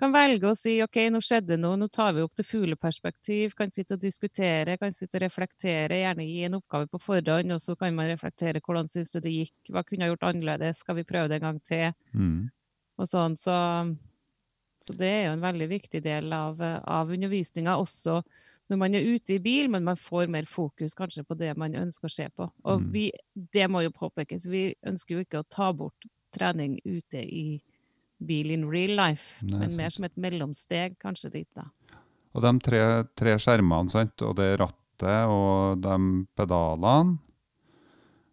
Kan 0.00 0.14
velge 0.14 0.48
å 0.48 0.56
si 0.56 0.78
OK, 0.80 0.96
nå 1.12 1.18
skjedde 1.20 1.58
noe, 1.60 1.76
nå 1.76 1.90
tar 1.92 2.14
vi 2.16 2.22
opp 2.24 2.32
til 2.38 2.46
fugleperspektiv. 2.48 3.56
Kan 3.56 3.72
sitte 3.72 3.98
og 3.98 4.04
diskutere, 4.04 4.78
kan 4.80 4.94
sitte 4.96 5.18
og 5.18 5.26
reflektere, 5.26 5.98
gjerne 6.00 6.24
gi 6.24 6.38
en 6.46 6.56
oppgave 6.56 6.88
på 6.92 7.00
forhånd. 7.04 7.52
Og 7.56 7.60
så 7.60 7.76
kan 7.76 7.96
man 7.96 8.08
reflektere 8.08 8.62
hvordan 8.64 8.88
syns 8.88 9.12
du 9.12 9.20
det 9.20 9.34
gikk, 9.34 9.56
hva 9.68 9.84
kunne 9.84 10.06
jeg 10.06 10.14
gjort 10.14 10.30
annerledes, 10.30 10.80
skal 10.80 10.96
vi 10.96 11.08
prøve 11.08 11.28
det 11.28 11.40
en 11.40 11.48
gang 11.50 11.60
til? 11.68 11.92
Mm. 12.16 12.48
Og 13.00 13.08
sånn, 13.08 13.36
så, 13.40 13.58
så 14.80 14.94
det 14.96 15.08
er 15.08 15.24
jo 15.28 15.32
en 15.36 15.42
veldig 15.44 15.68
viktig 15.68 16.00
del 16.04 16.32
av, 16.32 16.60
eh, 16.64 16.78
av 16.88 17.10
undervisninga 17.12 17.76
også 17.80 18.22
når 18.70 18.78
man 18.78 18.94
er 18.94 19.02
ute 19.02 19.34
i 19.34 19.40
bil, 19.42 19.66
men 19.68 19.82
man 19.82 19.96
får 19.98 20.28
mer 20.30 20.46
fokus 20.46 20.94
kanskje 20.94 21.24
på 21.26 21.34
det 21.36 21.56
man 21.58 21.72
ønsker 21.74 22.06
å 22.06 22.12
se 22.14 22.28
på. 22.30 22.46
Og 22.64 22.80
Mm. 22.80 22.92
vi, 22.92 23.10
det 23.52 23.66
må 23.68 23.82
jo 23.82 23.90
påpekes, 23.90 24.46
vi 24.46 24.76
ønsker 24.86 25.16
jo 25.16 25.24
ikke 25.24 25.40
å 25.42 25.48
ta 25.50 25.72
bort 25.72 26.06
trening 26.32 26.78
ute 26.84 27.18
i 27.18 27.60
bil 28.22 28.50
in 28.54 28.68
real 28.70 28.94
life, 28.94 29.42
Nei, 29.42 29.58
men 29.58 29.70
sant. 29.70 29.76
mer 29.80 29.90
som 29.90 30.04
et 30.04 30.16
mellomsteg 30.16 30.96
kanskje 31.02 31.32
dit, 31.32 31.48
da. 31.56 31.64
Og 32.32 32.42
de 32.42 32.52
tre, 32.62 32.80
tre 33.16 33.34
skjermene, 33.42 33.90
sant? 33.90 34.22
og 34.22 34.36
det 34.36 34.52
rattet 34.60 35.26
og 35.26 35.80
de 35.82 35.96
pedalene 36.38 37.18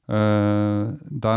øh, 0.09 0.93
de, 1.09 1.35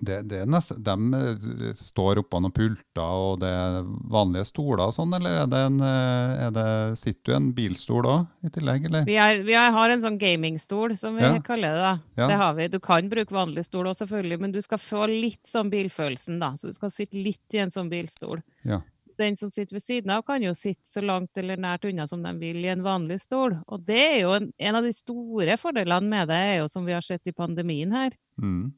det, 0.00 0.22
det 0.28 0.40
nest, 0.48 0.72
de 0.84 0.94
eh, 1.18 1.72
står 1.78 2.20
oppå 2.22 2.40
noen 2.42 2.52
pulter, 2.54 3.02
og 3.02 3.40
det 3.42 3.48
er 3.50 3.82
vanlige 4.10 4.46
stoler 4.48 4.86
og 4.86 4.94
sånn, 4.96 5.12
eller 5.16 5.42
er 5.42 5.50
det 5.52 5.60
en, 5.68 5.76
eh, 5.84 6.46
er 6.46 6.54
det, 6.56 6.66
sitter 7.00 7.22
du 7.24 7.32
i 7.32 7.36
en 7.36 7.50
bilstol 7.56 8.08
òg 8.10 8.48
i 8.48 8.52
tillegg, 8.54 8.86
eller? 8.90 9.04
Vi, 9.08 9.16
er, 9.20 9.42
vi 9.46 9.54
er, 9.58 9.70
har 9.76 9.90
en 9.94 10.02
sånn 10.04 10.18
gamingstol, 10.20 10.96
som 11.00 11.16
vi 11.18 11.22
Ja. 11.26 11.34
kaller 11.44 11.74
det. 11.76 11.84
da. 11.84 11.94
Ja. 12.22 12.26
Det 12.32 12.40
har 12.40 12.54
vi. 12.54 12.68
Du 12.68 12.80
kan 12.80 13.08
bruke 13.12 13.34
vanlig 13.34 13.64
stol 13.68 13.86
òg, 13.86 13.96
selvfølgelig, 14.00 14.40
men 14.40 14.52
du 14.52 14.60
skal 14.64 14.78
få 14.82 15.06
litt 15.10 15.44
sånn 15.46 15.70
bilfølelsen, 15.70 16.38
da. 16.40 16.52
Så 16.56 16.68
du 16.72 16.72
skal 16.74 16.90
sitte 16.90 17.14
litt 17.16 17.54
i 17.54 17.62
en 17.64 17.70
sånn 17.74 17.88
bilstol. 17.92 18.42
Ja. 18.64 18.80
Den 19.16 19.36
som 19.38 19.46
sitter 19.48 19.76
ved 19.76 19.82
siden 19.84 20.10
av, 20.10 20.24
kan 20.26 20.42
jo 20.42 20.50
sitte 20.58 20.90
så 20.90 20.98
langt 21.00 21.30
eller 21.38 21.54
nært 21.56 21.84
unna 21.86 22.02
som 22.10 22.20
de 22.24 22.32
vil 22.40 22.64
i 22.64 22.70
en 22.72 22.82
vanlig 22.82 23.20
stol. 23.22 23.60
Og 23.70 23.84
det 23.86 24.00
er 24.00 24.16
jo 24.24 24.32
en, 24.34 24.48
en 24.58 24.74
av 24.74 24.82
de 24.82 24.90
store 24.92 25.54
fordelene 25.56 26.08
med 26.10 26.26
det, 26.32 26.34
er 26.34 26.56
jo 26.58 26.66
som 26.72 26.82
vi 26.84 26.96
har 26.96 27.04
sett 27.06 27.22
i 27.30 27.32
pandemien 27.32 27.92
her, 27.94 28.10
Mm. 28.42 28.72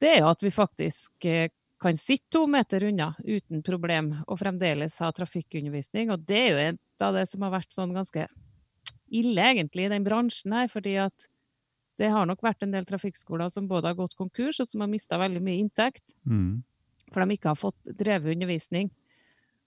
Det 0.00 0.14
er 0.14 0.22
jo 0.22 0.30
at 0.32 0.42
vi 0.42 0.50
faktisk 0.54 1.26
eh, 1.28 1.50
kan 1.80 1.96
sitte 1.96 2.28
to 2.34 2.44
meter 2.50 2.84
unna 2.84 3.14
uten 3.24 3.62
problem, 3.64 4.12
og 4.28 4.38
fremdeles 4.40 4.98
ha 5.00 5.10
trafikkundervisning. 5.16 6.10
Og 6.12 6.24
det 6.28 6.38
er 6.38 6.50
jo 6.50 6.62
et 6.74 7.04
av 7.04 7.16
det 7.16 7.26
som 7.30 7.44
har 7.46 7.54
vært 7.54 7.72
sånn 7.72 7.94
ganske 7.96 8.26
ille, 9.10 9.42
egentlig, 9.42 9.86
i 9.86 9.92
den 9.92 10.04
bransjen 10.04 10.52
her. 10.54 10.68
fordi 10.68 10.96
at 11.00 11.26
det 12.00 12.08
har 12.12 12.26
nok 12.28 12.40
vært 12.44 12.62
en 12.64 12.72
del 12.72 12.86
trafikkskoler 12.88 13.50
som 13.52 13.66
både 13.68 13.90
har 13.90 13.96
gått 13.98 14.16
konkurs, 14.16 14.60
og 14.60 14.68
som 14.68 14.80
har 14.80 14.88
mista 14.92 15.18
veldig 15.20 15.42
mye 15.44 15.60
inntekt, 15.60 16.14
Mm. 16.24 16.62
for 17.12 17.24
de 17.24 17.36
ikke 17.36 17.48
har 17.52 17.56
fått 17.56 17.80
drevet 17.84 18.32
undervisning. 18.36 18.90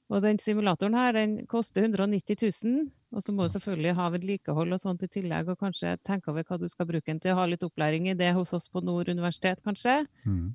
Og 0.09 0.21
den 0.21 0.37
simulatoren 0.37 0.93
her, 0.93 1.13
den 1.13 1.45
koster 1.47 1.83
190 1.83 2.35
000, 2.63 2.91
og 3.13 3.21
så 3.21 3.33
må 3.33 3.45
du 3.45 3.53
selvfølgelig 3.53 3.93
ha 3.97 4.09
vedlikehold 4.13 4.75
og 4.75 4.81
sånt 4.81 5.05
i 5.05 5.09
tillegg, 5.11 5.51
og 5.51 5.61
kanskje 5.61 5.95
tenke 6.07 6.31
over 6.31 6.45
hva 6.47 6.57
du 6.61 6.65
skal 6.71 6.89
bruke 6.89 7.05
den 7.07 7.21
til, 7.21 7.35
ha 7.37 7.45
litt 7.49 7.63
opplæring 7.65 8.09
i 8.09 8.17
det 8.17 8.31
hos 8.33 8.53
oss 8.57 8.65
på 8.73 8.81
Nord 8.81 9.11
universitet, 9.13 9.61
kanskje. 9.65 10.01
Mm. 10.25 10.53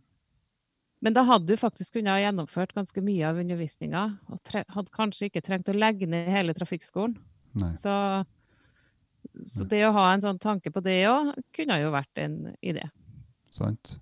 Men 1.06 1.14
da 1.14 1.22
hadde 1.28 1.46
du 1.46 1.60
faktisk 1.60 1.94
kunnet 1.94 2.24
gjennomført 2.24 2.74
ganske 2.74 3.02
mye 3.06 3.28
av 3.28 3.38
undervisninga, 3.38 4.04
og 4.26 4.54
hadde 4.74 4.96
kanskje 4.96 5.28
ikke 5.30 5.44
trengt 5.46 5.70
å 5.70 5.76
legge 5.76 6.10
ned 6.10 6.30
hele 6.34 6.56
trafikkskolen. 6.58 7.14
Så, 7.78 7.94
så 9.46 9.66
det 9.70 9.84
å 9.86 9.94
ha 9.94 10.08
en 10.12 10.24
sånn 10.26 10.42
tanke 10.42 10.74
på 10.74 10.82
det 10.82 11.00
òg, 11.10 11.32
kunne 11.54 11.78
jo 11.78 11.94
vært 11.94 12.22
en 12.24 12.40
idé. 12.58 12.88
Sant. 13.54 13.96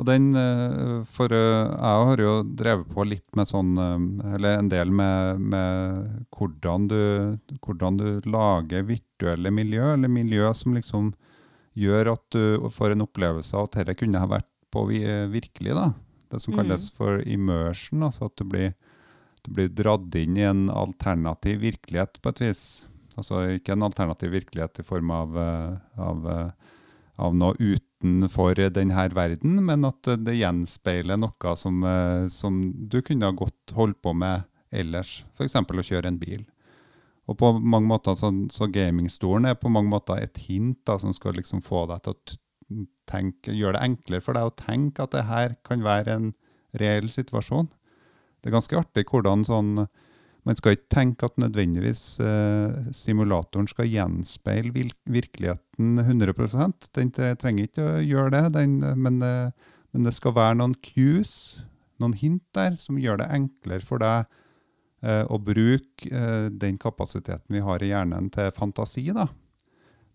Og 0.00 0.06
den, 0.08 0.30
eh, 0.34 1.02
for 1.04 1.32
eh, 1.36 1.68
jeg 1.68 2.06
har 2.08 2.22
jo 2.22 2.36
drevet 2.58 2.88
på 2.94 3.04
litt 3.06 3.36
med 3.36 3.48
sånn, 3.50 3.74
eh, 3.76 4.36
eller 4.36 4.58
en 4.58 4.70
del 4.72 4.90
med, 4.90 5.42
med 5.52 6.06
hvordan, 6.32 6.86
du, 6.88 7.58
hvordan 7.60 7.98
du 8.00 8.06
lager 8.24 8.86
virtuelle 8.88 9.52
miljø, 9.52 9.92
eller 9.92 10.08
miljø 10.12 10.48
som 10.56 10.78
liksom 10.78 11.12
gjør 11.76 12.14
at 12.14 12.24
du 12.32 12.70
får 12.72 12.94
en 12.94 13.04
opplevelse 13.04 13.56
av 13.56 13.68
at 13.68 13.78
dette 13.82 13.98
kunne 14.00 14.20
ha 14.20 14.28
vært 14.28 14.48
på 14.72 14.86
virkelig. 14.88 15.76
da. 15.76 15.92
Det 16.32 16.40
som 16.40 16.54
Mm. 16.54 16.62
kalles 16.62 16.90
for 16.90 17.20
immersion, 17.28 18.02
altså 18.02 18.24
at 18.26 18.36
du 18.36 18.44
blir, 18.44 18.74
du 19.44 19.52
blir 19.52 19.68
dratt 19.68 20.14
inn 20.16 20.36
i 20.36 20.48
en 20.48 20.70
alternativ 20.70 21.60
virkelighet 21.60 22.16
på 22.22 22.32
et 22.32 22.40
vis. 22.40 22.86
Altså 23.16 23.58
ikke 23.58 23.72
en 23.76 23.84
alternativ 23.84 24.32
virkelighet 24.32 24.80
i 24.80 24.82
form 24.82 25.10
av, 25.10 25.36
av, 25.98 26.52
av 27.20 27.34
noe 27.36 27.56
utenfor 27.58 28.56
denne 28.72 29.08
verden, 29.14 29.58
men 29.66 29.84
at 29.84 30.14
det 30.24 30.38
gjenspeiler 30.38 31.20
noe 31.20 31.56
som, 31.58 31.82
eh, 31.84 32.26
som 32.32 32.62
du 32.88 33.00
kunne 33.02 33.28
ha 33.28 33.36
godt 33.36 33.74
holdt 33.76 34.00
på 34.02 34.14
med 34.16 34.48
ellers. 34.72 35.24
F.eks. 35.36 35.56
å 35.56 35.84
kjøre 35.84 36.08
en 36.08 36.20
bil. 36.20 36.46
Og 37.30 37.38
på 37.38 37.52
mange 37.60 37.86
måter 37.86 38.16
så, 38.18 38.32
så 38.50 38.66
gamingstolen 38.72 39.46
er 39.46 39.58
på 39.60 39.70
mange 39.70 39.92
måter 39.92 40.18
et 40.18 40.40
hint 40.48 40.80
da, 40.88 40.98
som 40.98 41.12
skal 41.14 41.36
liksom 41.38 41.62
få 41.62 41.84
deg 41.90 42.02
til 42.02 42.16
å 42.16 42.36
tenke, 43.10 43.52
gjøre 43.54 43.76
det 43.76 43.84
enklere 43.84 44.24
for 44.24 44.38
deg 44.38 44.48
å 44.48 44.56
tenke 44.56 45.04
at 45.04 45.14
det 45.14 45.26
her 45.28 45.56
kan 45.66 45.84
være 45.84 46.16
en 46.16 46.32
reell 46.80 47.10
situasjon. 47.12 47.68
Det 48.40 48.50
er 48.50 48.56
ganske 48.56 48.78
artig 48.80 49.06
hvordan 49.10 49.44
sånn 49.46 49.84
Man 50.48 50.58
skal 50.58 50.74
ikke 50.74 50.90
tenke 50.90 51.28
at 51.28 51.38
nødvendigvis 51.38 52.18
eh, 52.22 52.88
simulatoren 52.96 53.68
skal 53.70 53.86
gjenspeile 53.86 54.72
virkeligheten 55.06 56.02
100% 56.02 56.88
Den 56.98 57.12
trenger 57.14 57.68
ikke 57.68 57.84
å 57.86 58.00
gjøre 58.02 58.32
det, 58.34 58.44
den, 58.56 58.80
men, 58.98 59.20
eh, 59.22 59.52
men 59.94 60.08
det 60.08 60.14
skal 60.16 60.34
være 60.34 60.58
noen 60.58 60.74
cues, 60.82 61.62
noen 62.02 62.16
hint 62.18 62.42
der, 62.56 62.74
som 62.80 62.98
gjør 62.98 63.22
det 63.22 63.30
enklere 63.36 63.86
for 63.86 64.02
deg 64.02 64.26
eh, 65.06 65.22
å 65.30 65.38
bruke 65.38 66.10
eh, 66.10 66.48
den 66.50 66.80
kapasiteten 66.80 67.54
vi 67.54 67.62
har 67.62 67.82
i 67.82 67.92
hjernen 67.92 68.30
til 68.34 68.50
fantasi. 68.56 69.06
da. 69.14 69.28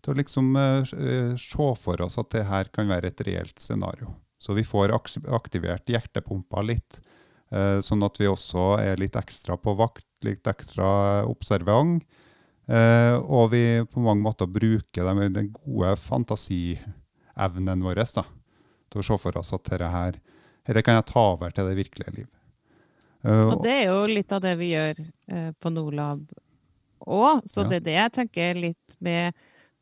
Til 0.04 0.12
å 0.14 0.18
liksom 0.20 0.52
eh, 0.60 0.82
eh, 0.92 1.34
se 1.40 1.70
for 1.80 2.04
oss 2.04 2.18
at 2.20 2.32
det 2.36 2.44
her 2.50 2.68
kan 2.74 2.90
være 2.90 3.14
et 3.14 3.24
reelt 3.26 3.64
scenario. 3.64 4.12
Så 4.38 4.54
vi 4.54 4.66
får 4.66 4.92
aktivert 4.94 5.88
hjertepumpa 5.90 6.62
litt, 6.62 7.00
eh, 7.50 7.80
sånn 7.82 8.04
at 8.06 8.20
vi 8.20 8.28
også 8.30 8.76
er 8.78 9.00
litt 9.00 9.16
ekstra 9.18 9.56
på 9.58 9.74
vakt, 9.78 10.07
litt 10.26 10.46
ekstra 10.50 11.24
observant. 11.28 12.02
Eh, 12.68 13.14
og 13.24 13.50
vi 13.54 13.62
på 13.88 14.00
mange 14.04 14.20
måter 14.22 14.46
bruker 14.50 15.06
den, 15.08 15.32
den 15.32 15.52
gode 15.56 15.94
fantasievnen 15.96 17.84
vår 17.84 18.02
da, 18.16 18.24
til 18.92 19.00
å 19.00 19.06
se 19.06 19.18
for 19.22 19.38
oss 19.40 19.52
at 19.56 19.64
dette 19.70 19.88
her, 19.92 20.18
dette 20.68 20.82
kan 20.84 20.98
jeg 20.98 21.06
ta 21.08 21.22
over 21.32 21.54
til 21.54 21.68
det 21.70 21.78
virkelige 21.78 22.14
liv. 22.18 22.28
Eh, 23.24 23.46
Og 23.48 23.62
det 23.64 23.72
er 23.72 23.86
jo 23.88 24.02
litt 24.10 24.32
av 24.36 24.42
det 24.44 24.56
vi 24.60 24.72
gjør 24.74 25.00
eh, 25.00 25.50
på 25.58 25.72
Nordlab 25.72 26.26
òg. 27.08 27.44
Så 27.48 27.64
Ja. 27.64 27.68
det 27.72 27.76
er 27.80 27.86
det 27.88 27.96
jeg 27.96 28.12
tenker 28.18 28.54
litt 28.66 28.96
med 29.00 29.34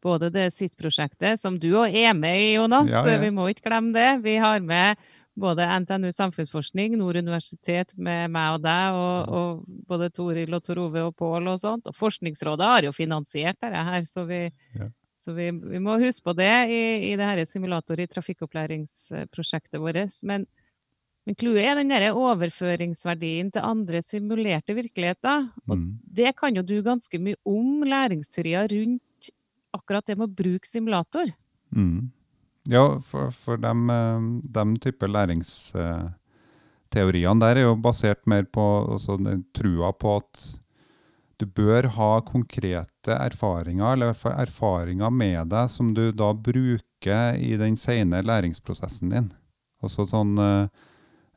både 0.06 0.30
det 0.30 0.52
sitt-prosjektet, 0.54 1.40
som 1.40 1.58
du 1.58 1.72
òg 1.74 1.90
er 1.96 2.14
med 2.14 2.38
i, 2.38 2.54
Jonas. 2.54 2.86
Ja, 2.88 3.02
ja. 3.02 3.18
Vi 3.18 3.30
må 3.34 3.48
ikke 3.50 3.66
glemme 3.66 3.92
det. 3.96 4.22
Vi 4.22 4.36
har 4.38 4.60
med 4.60 4.96
både 5.36 5.66
NTNU 5.82 6.08
samfunnsforskning, 6.16 6.94
Nord 6.96 7.16
universitet 7.20 7.92
med 8.00 8.30
meg 8.32 8.54
og 8.56 8.62
deg, 8.64 8.94
og, 8.96 9.32
og 9.36 9.64
både 9.88 10.08
Toril 10.16 10.54
og 10.56 10.62
Tor 10.64 10.80
Ove 10.86 11.02
og 11.10 11.16
Pål 11.20 11.50
og 11.52 11.58
sånt. 11.60 11.86
Og 11.90 11.96
Forskningsrådet 11.96 12.70
har 12.70 12.86
jo 12.88 12.92
finansiert 12.96 13.58
dette 13.60 13.82
her, 13.90 14.06
så 14.08 14.24
vi, 14.28 14.40
Ja. 14.78 14.88
så 15.20 15.34
vi, 15.36 15.50
vi 15.50 15.78
må 15.82 15.98
huske 16.00 16.24
på 16.30 16.36
det 16.38 16.48
i, 16.72 16.80
i 17.12 17.16
det 17.20 17.26
her 17.28 17.44
simulator 17.44 18.00
i 18.00 18.06
trafikkopplæringsprosjektet 18.08 19.80
vårt. 19.80 20.16
Men, 20.24 20.46
men 21.26 21.34
clouet 21.38 21.64
er 21.66 21.74
den 21.80 21.88
der 21.92 22.08
overføringsverdien 22.16 23.52
til 23.52 23.64
andre 23.66 24.02
simulerte 24.02 24.74
virkeligheter. 24.76 25.50
Og 25.68 25.76
Mm. 25.76 25.98
det 26.16 26.36
kan 26.36 26.54
jo 26.56 26.62
du 26.62 26.80
ganske 26.82 27.18
mye 27.20 27.36
om, 27.44 27.82
læringsteorier 27.84 28.68
rundt 28.72 29.30
akkurat 29.74 30.06
det 30.06 30.16
med 30.16 30.28
å 30.30 30.34
bruke 30.34 30.64
simulator. 30.66 31.28
Mm. 31.74 32.10
Ja, 32.66 33.00
for, 33.00 33.30
for 33.30 33.56
de, 33.62 33.70
de 34.42 34.64
type 34.82 35.06
læringsteoriene 35.06 37.40
der 37.42 37.56
er 37.56 37.62
jo 37.68 37.76
basert 37.78 38.26
mer 38.26 38.44
på 38.50 38.62
altså, 38.96 39.16
trua 39.54 39.92
på 39.94 40.16
at 40.18 40.60
du 41.36 41.44
bør 41.46 41.86
ha 41.98 42.20
konkrete 42.24 43.12
erfaringer, 43.12 43.92
eller 43.92 44.06
i 44.06 44.08
hvert 44.12 44.22
fall 44.22 44.40
erfaringer 44.40 45.10
med 45.12 45.48
deg 45.52 45.70
som 45.72 45.94
du 45.94 46.12
da 46.16 46.32
bruker 46.32 47.36
i 47.36 47.56
den 47.60 47.76
senere 47.76 48.24
læringsprosessen 48.26 49.10
din. 49.12 49.32
Altså 49.84 50.06
sånn 50.08 50.38
eh, 50.40 50.68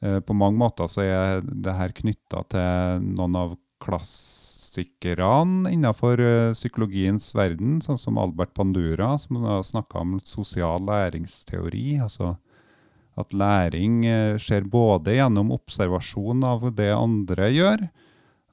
eh, 0.06 0.20
På 0.24 0.34
mange 0.38 0.58
måter 0.62 0.88
så 0.88 1.02
er 1.04 1.42
det 1.44 1.74
her 1.76 1.92
knytta 1.96 2.44
til 2.54 3.02
noen 3.12 3.36
av 3.36 3.58
klassikerne 4.70 5.72
innenfor 5.72 6.20
eh, 6.20 6.54
psykologiens 6.54 7.34
verden, 7.36 7.82
sånn 7.82 7.98
som 7.98 8.18
Albert 8.18 8.54
Bandura, 8.54 9.18
som 9.18 9.44
har 9.44 9.64
snakka 9.64 10.00
om 10.00 10.20
sosial 10.20 10.86
læringsteori. 10.86 12.00
altså 12.02 12.38
at 13.18 13.34
læring 13.34 14.06
eh, 14.06 14.38
skjer 14.38 14.64
både 14.64 15.16
gjennom 15.18 15.52
observasjon 15.52 16.44
av 16.44 16.72
det 16.74 16.94
andre 16.94 17.50
gjør, 17.52 17.90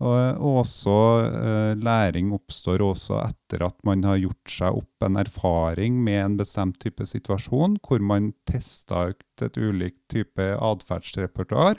og 0.00 0.58
også 0.60 0.96
eh, 1.24 1.76
læring 1.78 2.32
oppstår 2.32 2.82
også 2.82 3.20
etter 3.22 3.62
at 3.64 3.76
man 3.84 4.02
har 4.04 4.18
gjort 4.18 4.50
seg 4.50 4.74
opp 4.74 5.06
en 5.06 5.16
erfaring 5.16 6.02
med 6.02 6.24
en 6.24 6.36
bestemt 6.36 6.80
type 6.80 7.06
situasjon, 7.06 7.78
hvor 7.86 8.00
man 8.00 8.32
tester 8.44 9.14
ut 9.14 9.42
et 9.42 9.56
ulikt 9.56 10.02
type 10.10 10.42
atferdsrepertoar, 10.42 11.78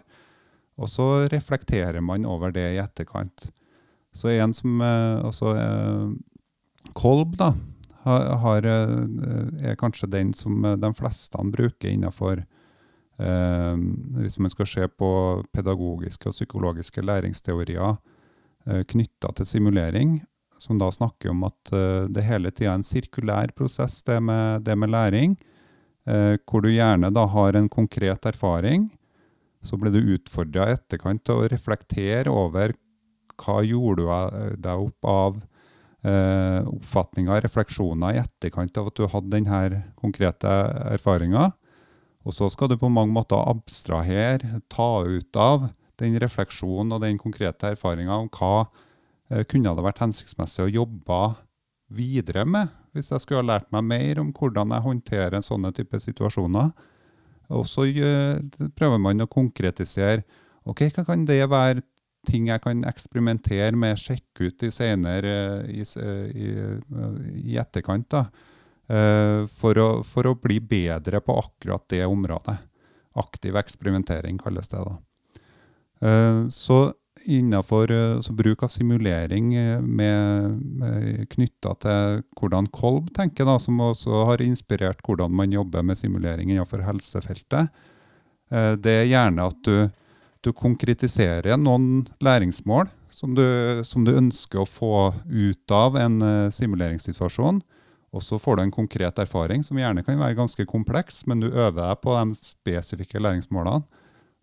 og 0.78 0.90
så 0.90 1.28
reflekterer 1.28 2.02
man 2.02 2.26
over 2.26 2.54
det 2.56 2.72
i 2.76 2.82
etterkant. 2.82 3.50
Så 4.18 4.34
en 4.34 4.54
som 4.56 4.82
eh, 4.82 5.26
altså, 5.26 5.54
eh, 5.56 6.92
Kolb, 6.98 7.36
da, 7.38 7.52
har, 8.08 8.66
eh, 8.66 9.72
er 9.72 9.78
kanskje 9.80 10.10
den 10.10 10.32
som 10.34 10.64
de 10.64 10.92
fleste 10.96 11.44
bruker 11.54 11.92
innenfor 11.92 12.40
eh, 12.40 13.76
Hvis 14.22 14.40
man 14.40 14.54
skal 14.54 14.70
se 14.70 14.88
på 14.88 15.10
pedagogiske 15.54 16.32
og 16.32 16.38
psykologiske 16.38 17.04
læringsteorier 17.04 17.98
eh, 18.66 18.82
knytta 18.88 19.34
til 19.38 19.50
simulering, 19.50 20.18
som 20.58 20.80
da 20.82 20.90
snakker 20.92 21.30
om 21.34 21.46
at 21.48 21.74
eh, 21.76 22.08
det 22.10 22.26
hele 22.26 22.52
tida 22.52 22.74
er 22.74 22.80
en 22.80 22.88
sirkulær 22.88 23.54
prosess, 23.58 24.02
det 24.08 24.18
med, 24.24 24.66
det 24.66 24.78
med 24.80 24.94
læring, 24.96 25.38
eh, 26.10 26.40
hvor 26.48 26.66
du 26.66 26.72
gjerne 26.74 27.14
da 27.14 27.28
har 27.30 27.60
en 27.60 27.70
konkret 27.70 28.26
erfaring. 28.26 28.90
Så 29.62 29.78
blir 29.78 29.94
du 29.94 30.16
utfordra 30.16 30.70
i 30.70 30.78
etterkant 30.78 31.26
til 31.26 31.42
å 31.42 31.48
reflektere 31.52 32.32
over 32.32 32.74
hva 33.42 33.62
gjorde 33.66 34.04
du 34.04 34.12
eh, 34.12 34.58
deg 34.64 34.88
opp 34.88 35.10
av 35.12 35.40
eh, 36.08 36.62
oppfatninger, 36.68 37.42
refleksjoner 37.46 38.16
i 38.16 38.22
etterkant 38.24 38.78
av 38.80 38.92
at 38.92 39.00
du 39.00 39.08
hadde 39.12 39.34
denne 39.34 39.82
konkrete 40.00 40.54
erfaringa. 40.94 41.52
Og 42.28 42.36
så 42.36 42.50
skal 42.52 42.72
du 42.72 42.78
på 42.80 42.92
mange 42.92 43.16
måter 43.16 43.40
abstrahere, 43.40 44.62
ta 44.68 45.06
ut 45.08 45.40
av 45.40 45.70
den 46.02 46.18
refleksjonen 46.22 46.94
og 46.94 47.04
den 47.06 47.18
konkrete 47.22 47.72
erfaringa 47.74 48.20
om 48.24 48.30
hva 48.34 48.68
eh, 49.32 49.46
kunne 49.48 49.74
det 49.74 49.86
vært 49.86 50.04
hensiktsmessig 50.04 50.66
å 50.66 50.74
jobbe 50.82 51.22
videre 51.88 52.44
med, 52.44 52.74
hvis 52.92 53.14
jeg 53.14 53.24
skulle 53.24 53.46
ha 53.46 53.54
lært 53.54 53.72
meg 53.72 53.86
mer 53.88 54.20
om 54.20 54.34
hvordan 54.36 54.74
jeg 54.76 54.84
håndterer 54.84 55.44
sånne 55.46 55.72
type 55.76 56.00
situasjoner. 56.04 56.74
Og 57.56 57.64
så 57.70 57.88
eh, 57.88 58.42
prøver 58.76 59.00
man 59.00 59.24
å 59.24 59.32
konkretisere 59.32 60.26
ok, 60.68 60.90
hva 60.92 61.06
kan 61.08 61.24
det 61.28 61.46
være 61.48 61.86
ting 62.28 62.50
jeg 62.52 62.62
kan 62.64 62.84
eksperimentere 62.88 63.76
med, 63.80 63.98
sjekke 64.00 64.50
ut 64.52 64.68
i 64.68 64.72
senere 64.74 65.34
i, 65.72 65.82
i, 65.82 66.52
i 67.48 67.58
etterkant. 67.60 68.10
da, 68.12 68.26
eh, 68.92 69.48
for, 69.48 69.80
å, 69.80 69.90
for 70.08 70.30
å 70.30 70.38
bli 70.40 70.60
bedre 70.60 71.22
på 71.24 71.40
akkurat 71.40 71.88
det 71.92 72.06
området. 72.06 72.58
Aktiv 73.18 73.58
eksperimentering 73.58 74.38
kalles 74.42 74.70
det. 74.74 74.84
da. 74.84 74.98
Eh, 76.02 76.48
Så 76.54 76.94
innenfor 77.28 77.92
eh, 77.92 78.20
så 78.22 78.34
bruk 78.38 78.62
av 78.64 78.70
simulering 78.70 79.56
knytta 81.34 81.72
til 81.82 82.20
hvordan 82.38 82.68
Kolb 82.70 83.10
tenker, 83.16 83.48
da, 83.50 83.58
som 83.60 83.82
også 83.82 84.26
har 84.30 84.44
inspirert 84.46 85.02
hvordan 85.04 85.34
man 85.34 85.56
jobber 85.56 85.84
med 85.84 85.98
simulering 85.98 86.52
innenfor 86.52 86.86
helsefeltet, 86.86 87.72
det 88.48 88.94
er 89.02 89.10
gjerne 89.10 89.44
at 89.50 89.58
du, 89.68 89.90
du 90.46 90.54
konkretiserer 90.56 91.58
noen 91.60 92.06
læringsmål 92.24 92.90
som 93.18 93.34
du, 93.36 93.44
som 93.88 94.06
du 94.06 94.14
ønsker 94.16 94.62
å 94.62 94.70
få 94.70 94.94
ut 95.26 95.74
av 95.74 95.98
en 95.98 96.22
eh, 96.22 96.54
simuleringssituasjon. 96.54 97.62
Og 98.16 98.24
så 98.24 98.40
får 98.40 98.58
du 98.58 98.64
en 98.64 98.74
konkret 98.74 99.20
erfaring 99.20 99.64
som 99.66 99.78
gjerne 99.80 100.04
kan 100.06 100.20
være 100.20 100.38
ganske 100.38 100.66
kompleks, 100.70 101.26
men 101.28 101.42
du 101.44 101.50
øver 101.50 101.82
deg 101.82 102.02
på 102.04 102.16
de 102.16 102.38
spesifikke 102.40 103.22
læringsmålene, 103.22 103.84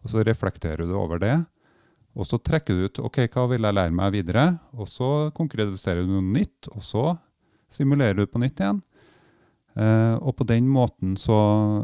og 0.04 0.12
så 0.12 0.24
reflekterer 0.26 0.84
du 0.84 0.94
over 0.98 1.22
det. 1.22 1.36
Og 2.14 2.28
så 2.28 2.38
trekker 2.38 2.76
du 2.76 2.88
ut 2.88 3.00
ok, 3.08 3.24
hva 3.32 3.46
vil 3.50 3.64
jeg 3.64 3.74
lære 3.74 3.94
meg 3.94 4.12
videre, 4.14 4.44
og 4.76 4.90
så 4.90 5.30
konkretiserer 5.34 6.04
du 6.04 6.12
noe 6.12 6.26
nytt, 6.34 6.68
og 6.74 6.84
så 6.84 7.06
simulerer 7.72 8.20
du 8.20 8.28
på 8.30 8.42
nytt 8.42 8.60
igjen. 8.60 8.82
Eh, 9.74 10.14
og 10.22 10.36
på 10.38 10.46
den 10.46 10.68
måten 10.70 11.16
så, 11.18 11.38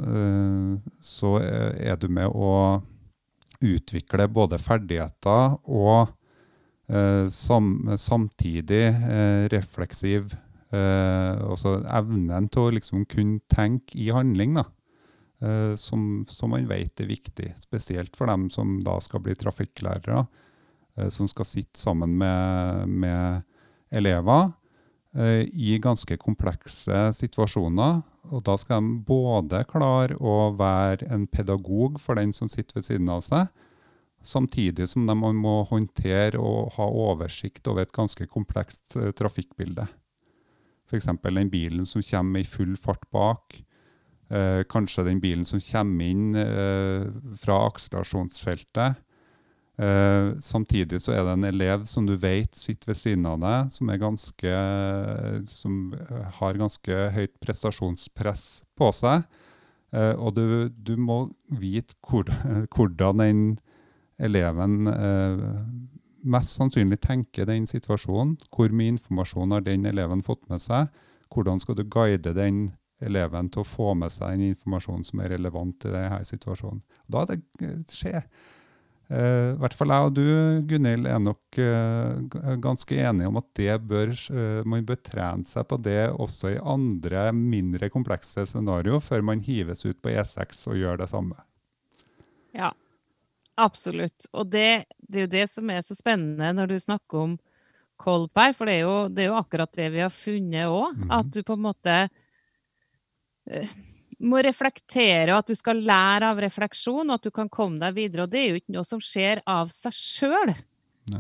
eh, 0.07 0.93
så 1.03 1.39
er 1.43 1.97
du 1.99 2.07
med 2.13 2.31
å 2.31 2.83
utvikle 3.61 4.27
både 4.33 4.59
ferdigheter 4.61 5.57
og 5.69 6.11
eh, 6.91 7.27
sam, 7.33 7.91
samtidig 7.99 8.85
eh, 8.89 9.47
refleksiv 9.53 10.35
eh, 10.73 11.35
Altså 11.45 11.81
evnen 11.91 12.49
til 12.53 12.67
å 12.69 12.75
liksom 12.77 13.07
kunne 13.11 13.43
tenke 13.53 13.99
i 13.99 14.11
handling, 14.15 14.61
da. 14.61 14.69
Som, 15.81 16.27
som 16.29 16.51
man 16.53 16.67
vet 16.69 17.01
er 17.01 17.07
viktig, 17.09 17.47
spesielt 17.57 18.13
for 18.13 18.29
dem 18.29 18.51
som 18.53 18.75
da 18.85 18.99
skal 19.01 19.23
bli 19.25 19.33
trafikklærere, 19.41 20.27
som 21.09 21.31
skal 21.33 21.49
sitte 21.49 21.81
sammen 21.81 22.13
med, 22.21 22.91
med 22.93 23.47
elever 23.89 24.51
i 25.11 25.75
ganske 25.83 26.15
komplekse 26.23 27.09
situasjoner. 27.19 27.97
Og 28.31 28.45
da 28.47 28.55
skal 28.61 28.85
de 28.85 29.01
både 29.09 29.65
klare 29.71 30.15
å 30.21 30.53
være 30.55 31.09
en 31.11 31.27
pedagog 31.27 31.99
for 32.03 32.21
den 32.21 32.35
som 32.37 32.51
sitter 32.51 32.79
ved 32.79 32.87
siden 32.87 33.11
av 33.11 33.25
seg, 33.27 33.49
samtidig 34.23 34.87
som 34.91 35.09
de 35.09 35.17
må 35.17 35.57
håndtere 35.71 36.39
og 36.39 36.75
ha 36.77 36.87
oversikt 36.87 37.67
over 37.71 37.87
et 37.87 37.97
ganske 37.97 38.27
komplekst 38.31 38.97
eh, 39.01 39.11
trafikkbilde. 39.17 39.89
F.eks. 40.91 41.09
den 41.23 41.51
bilen 41.51 41.87
som 41.87 42.05
kommer 42.05 42.43
i 42.43 42.49
full 42.49 42.77
fart 42.79 43.07
bak. 43.15 43.61
Eh, 44.31 44.63
kanskje 44.71 45.07
den 45.07 45.21
bilen 45.23 45.47
som 45.47 45.63
kommer 45.63 46.11
inn 46.11 46.35
eh, 46.39 47.07
fra 47.41 47.63
akselerasjonsfeltet. 47.71 49.01
Eh, 49.81 50.39
samtidig 50.45 50.99
så 51.01 51.15
er 51.15 51.25
det 51.25 51.35
en 51.39 51.47
elev 51.49 51.85
som 51.89 52.05
du 52.05 52.13
vet 52.21 52.57
sitter 52.59 52.91
ved 52.91 52.99
siden 53.01 53.25
av 53.29 53.39
deg, 53.41 53.71
som, 53.73 53.93
ganske, 54.03 54.57
som 55.49 55.79
eh, 55.97 56.27
har 56.37 56.59
ganske 56.61 56.99
høyt 57.15 57.33
prestasjonspress 57.41 58.45
på 58.77 58.91
seg. 58.97 59.25
Uh, 59.91 60.15
og 60.23 60.37
du, 60.37 60.69
du 60.71 60.93
må 60.95 61.17
vite 61.59 61.97
hvor, 62.07 62.29
hvordan 62.77 63.19
den 63.19 63.41
eleven 64.23 64.87
uh, 64.87 65.41
mest 66.23 66.55
sannsynlig 66.55 67.01
tenker 67.03 67.49
den 67.49 67.67
situasjonen. 67.67 68.37
Hvor 68.55 68.71
mye 68.71 68.93
informasjon 68.95 69.57
har 69.57 69.65
den 69.67 69.89
eleven 69.91 70.23
fått 70.23 70.45
med 70.53 70.63
seg? 70.63 70.93
Hvordan 71.35 71.59
skal 71.59 71.81
du 71.81 71.83
guide 71.91 72.37
den 72.37 72.69
eleven 73.03 73.51
til 73.51 73.65
å 73.65 73.67
få 73.67 73.97
med 73.99 74.15
seg 74.15 74.37
den 74.37 74.53
informasjonen 74.53 75.09
som 75.09 75.25
er 75.25 75.35
relevant 75.35 75.89
i 75.89 75.95
denne 75.97 76.23
situasjonen? 76.29 76.85
Da 77.11 77.25
er 77.25 77.41
det 77.41 77.75
skje. 77.91 78.23
Eh, 79.11 79.57
I 79.57 79.59
hvert 79.59 79.75
fall 79.75 79.91
jeg 79.91 80.07
og 80.07 80.13
du, 80.15 80.27
Gunhild, 80.71 81.07
er 81.11 81.23
nok 81.23 81.59
eh, 81.59 82.53
ganske 82.63 82.95
enige 82.95 83.31
om 83.31 83.41
at 83.41 83.49
det 83.59 83.79
bør, 83.91 84.13
eh, 84.15 84.61
man 84.71 84.87
bør 84.87 85.01
trene 85.03 85.49
seg 85.51 85.67
på 85.67 85.81
det 85.83 86.13
også 86.15 86.53
i 86.53 86.61
andre, 86.63 87.25
mindre 87.35 87.91
komplekse 87.91 88.47
scenarioer 88.47 89.03
før 89.03 89.27
man 89.27 89.43
hives 89.43 89.83
ut 89.83 89.99
på 89.99 90.15
E6 90.15 90.63
og 90.71 90.79
gjør 90.79 91.03
det 91.03 91.11
samme. 91.11 91.35
Ja, 92.55 92.71
absolutt. 93.59 94.31
Og 94.31 94.47
det, 94.55 94.87
det 95.03 95.25
er 95.25 95.27
jo 95.27 95.35
det 95.35 95.47
som 95.51 95.75
er 95.75 95.83
så 95.87 95.99
spennende 95.99 96.55
når 96.55 96.71
du 96.71 96.79
snakker 96.79 97.27
om 97.27 97.39
Kolb 98.01 98.39
her, 98.39 98.55
for 98.57 98.71
det 98.71 98.79
er, 98.79 98.87
jo, 98.87 98.95
det 99.13 99.27
er 99.27 99.33
jo 99.33 99.41
akkurat 99.43 99.75
det 99.77 99.91
vi 99.93 100.01
har 100.01 100.15
funnet 100.15 100.71
òg. 100.71 100.95
Mhm. 100.95 101.11
At 101.19 101.35
du 101.35 101.43
på 101.45 101.59
en 101.59 101.67
måte 101.67 101.97
må 104.21 104.41
reflektere, 104.45 105.33
og 105.33 105.43
at 105.43 105.51
du 105.51 105.57
skal 105.57 105.81
lære 105.85 106.29
av 106.33 106.41
refleksjon, 106.43 107.09
og 107.09 107.17
at 107.17 107.29
du 107.29 107.33
kan 107.35 107.49
komme 107.53 107.81
deg 107.81 107.97
videre. 107.97 108.27
Og 108.27 108.33
det 108.33 108.41
er 108.41 108.51
jo 108.51 108.61
ikke 108.61 108.77
noe 108.77 108.89
som 108.89 109.01
skjer 109.03 109.43
av 109.49 109.73
seg 109.73 109.97
sjøl. 109.97 110.55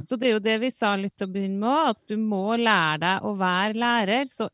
Så 0.07 0.17
det 0.17 0.29
er 0.29 0.37
jo 0.37 0.45
det 0.45 0.57
vi 0.63 0.71
sa 0.71 0.93
litt 0.99 1.17
til 1.19 1.27
å 1.27 1.33
begynne 1.35 1.59
med, 1.59 1.95
at 1.95 2.01
du 2.11 2.17
må 2.21 2.55
lære 2.61 3.01
deg 3.03 3.27
å 3.27 3.33
være 3.41 3.81
lærer. 3.81 4.29
Så 4.31 4.47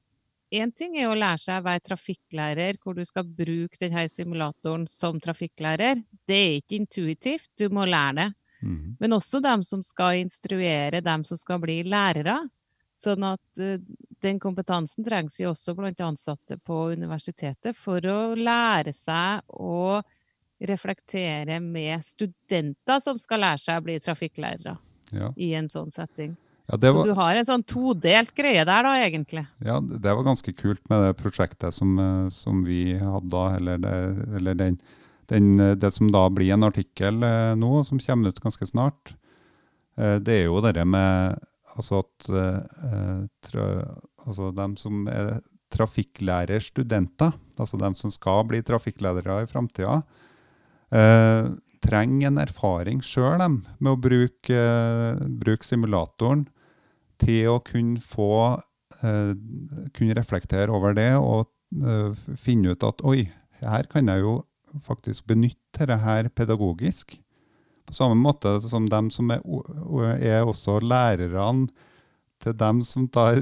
én 0.55 0.73
ting 0.73 0.97
er 0.97 1.11
å 1.11 1.19
lære 1.19 1.43
seg 1.43 1.61
å 1.61 1.67
være 1.67 1.85
trafikklærer, 1.91 2.81
hvor 2.83 2.97
du 2.97 3.05
skal 3.05 3.27
bruke 3.27 3.81
denne 3.81 4.07
simulatoren 4.13 4.87
som 4.91 5.21
trafikklærer. 5.21 6.01
Det 6.29 6.41
er 6.41 6.59
ikke 6.61 6.81
intuitivt, 6.81 7.51
du 7.59 7.69
må 7.69 7.87
lære 7.89 8.17
det. 8.23 8.29
Mm. 8.65 8.97
Men 9.03 9.19
også 9.19 9.43
dem 9.45 9.63
som 9.67 9.83
skal 9.85 10.23
instruere 10.23 11.03
dem 11.05 11.27
som 11.29 11.39
skal 11.39 11.61
bli 11.63 11.83
lærere. 11.85 12.39
Sånn 13.03 13.27
at 13.29 13.61
eh, 13.61 13.83
den 14.25 14.39
kompetansen 14.41 15.05
trengs 15.05 15.39
jo 15.41 15.51
også 15.53 15.75
blant 15.77 16.01
ansatte 16.01 16.57
på 16.65 16.93
universitetet 16.97 17.77
for 17.77 18.01
å 18.01 18.35
lære 18.39 18.93
seg 18.97 19.43
å 19.53 20.03
reflektere 20.67 21.59
med 21.61 22.05
studenter 22.05 23.01
som 23.05 23.19
skal 23.21 23.43
lære 23.45 23.61
seg 23.61 23.81
å 23.81 23.85
bli 23.85 23.99
trafikklærere 24.01 24.77
Ja. 25.13 25.33
i 25.37 25.53
en 25.55 25.69
sånn 25.69 25.93
setting. 25.93 26.37
Ja, 26.69 26.77
det 26.77 26.91
Så 26.93 27.05
du 27.05 27.13
har 27.15 27.37
en 27.37 27.45
sånn 27.45 27.63
todelt 27.63 28.35
greie 28.35 28.65
der, 28.65 28.83
da, 28.83 28.95
egentlig. 28.99 29.47
ja, 29.63 29.79
det 29.81 30.03
var 30.17 30.25
ganske 30.25 30.53
kult 30.57 30.81
med 30.91 31.05
det 31.05 31.17
prosjektet 31.23 31.73
som, 31.73 31.99
eh, 31.99 32.29
som 32.31 32.65
vi 32.65 32.97
hadde 32.99 33.29
da, 33.31 33.55
eller, 33.57 33.79
det, 33.79 34.37
eller 34.37 34.55
den, 34.55 34.81
den, 35.29 35.61
eh, 35.61 35.75
det 35.77 35.93
som 35.93 36.11
da 36.11 36.29
blir 36.29 36.53
en 36.53 36.65
artikkel 36.65 37.23
eh, 37.23 37.55
nå, 37.55 37.85
som 37.87 37.99
kommer 38.01 38.29
ut 38.31 38.41
ganske 38.41 38.67
snart. 38.67 39.15
Det 39.97 40.29
er 40.29 40.45
jo 40.45 40.61
det 40.61 40.85
med 40.85 41.39
altså 41.77 42.01
at 42.03 42.31
eh, 42.33 43.21
tra, 43.45 43.67
altså 44.25 44.51
dem 44.57 44.77
som 44.81 45.07
er 45.12 45.37
trafikklærerstudenter, 45.75 47.35
altså 47.59 47.79
dem 47.81 47.97
som 47.99 48.12
skal 48.15 48.45
bli 48.49 48.62
trafikklærere 48.65 49.43
i 49.45 49.51
framtida, 49.51 50.01
eh, 50.95 51.51
trenger 51.87 52.31
en 52.31 52.41
erfaring 52.43 53.03
sjøl 53.05 53.43
med 53.43 53.91
å 53.93 53.99
bruke, 54.01 54.55
eh, 54.55 55.27
bruke 55.43 55.67
simulatoren 55.67 56.47
til 57.23 57.53
å 57.55 57.61
kunne 57.65 58.01
få 58.03 58.31
eh, 59.03 59.35
kunne 59.97 60.17
reflektere 60.19 60.73
over 60.73 60.97
det 60.97 61.12
og 61.19 61.49
eh, 61.83 62.12
finne 62.41 62.75
ut 62.75 62.87
at 62.87 63.05
oi, 63.07 63.29
her 63.62 63.89
kan 63.93 64.09
jeg 64.12 64.25
jo 64.25 64.41
faktisk 64.85 65.29
benytte 65.31 65.87
det 65.89 65.99
her 66.03 66.29
pedagogisk. 66.29 67.17
På 67.87 67.94
samme 67.94 68.18
måte 68.18 68.57
som 68.61 68.88
dem 68.90 69.11
som 69.14 69.31
er, 69.31 69.42
er 70.18 70.42
også 70.46 70.81
lærerne 70.83 71.68
til 72.42 72.57
dem 72.59 72.83
som, 72.85 73.07
tar 73.09 73.38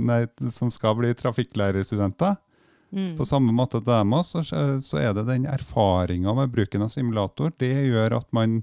nei, 0.00 0.20
som 0.50 0.70
skal 0.72 0.96
bli 0.98 1.12
trafikklærerstudenter. 1.14 2.38
Mm. 2.92 3.16
På 3.16 3.24
samme 3.24 3.52
måte 3.56 3.80
til 3.80 3.88
dem 3.88 4.14
også, 4.16 4.44
så 4.84 5.00
er 5.00 5.12
det 5.16 5.26
den 5.28 5.46
erfaringa 5.48 6.34
med 6.36 6.52
bruken 6.52 6.84
av 6.84 6.92
simulator. 6.92 7.52
Det 7.58 7.72
gjør 7.88 8.18
at 8.20 8.28
man 8.36 8.60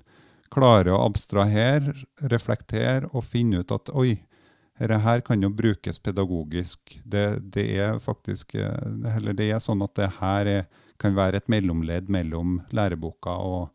klarer 0.53 0.93
å 0.93 1.03
abstrahere, 1.05 1.93
reflektere 2.31 3.09
og 3.13 3.25
finne 3.25 3.61
ut 3.61 3.73
at 3.73 3.91
oi, 3.93 4.17
dette 4.79 4.99
her 5.03 5.23
kan 5.25 5.41
jo 5.43 5.49
brukes 5.51 5.99
pedagogisk. 5.99 6.95
Det, 7.03 7.25
det 7.53 7.65
er 7.83 7.97
faktisk 7.99 8.55
eh, 8.55 9.15
Eller 9.17 9.35
det 9.35 9.49
er 9.51 9.59
sånn 9.59 9.83
at 9.83 9.95
det 9.99 10.07
her 10.21 10.47
er, 10.47 10.69
kan 10.99 11.17
være 11.17 11.41
et 11.41 11.51
mellomledd 11.51 12.07
mellom 12.11 12.61
læreboka 12.75 13.35
og, 13.43 13.67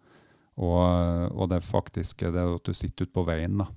og, 0.56 1.32
og 1.34 1.50
det 1.50 1.62
faktiske, 1.66 2.30
det 2.34 2.44
at 2.44 2.68
du 2.68 2.76
sitter 2.76 3.08
ute 3.08 3.14
på 3.14 3.26
veien. 3.26 3.58
da. 3.58 3.68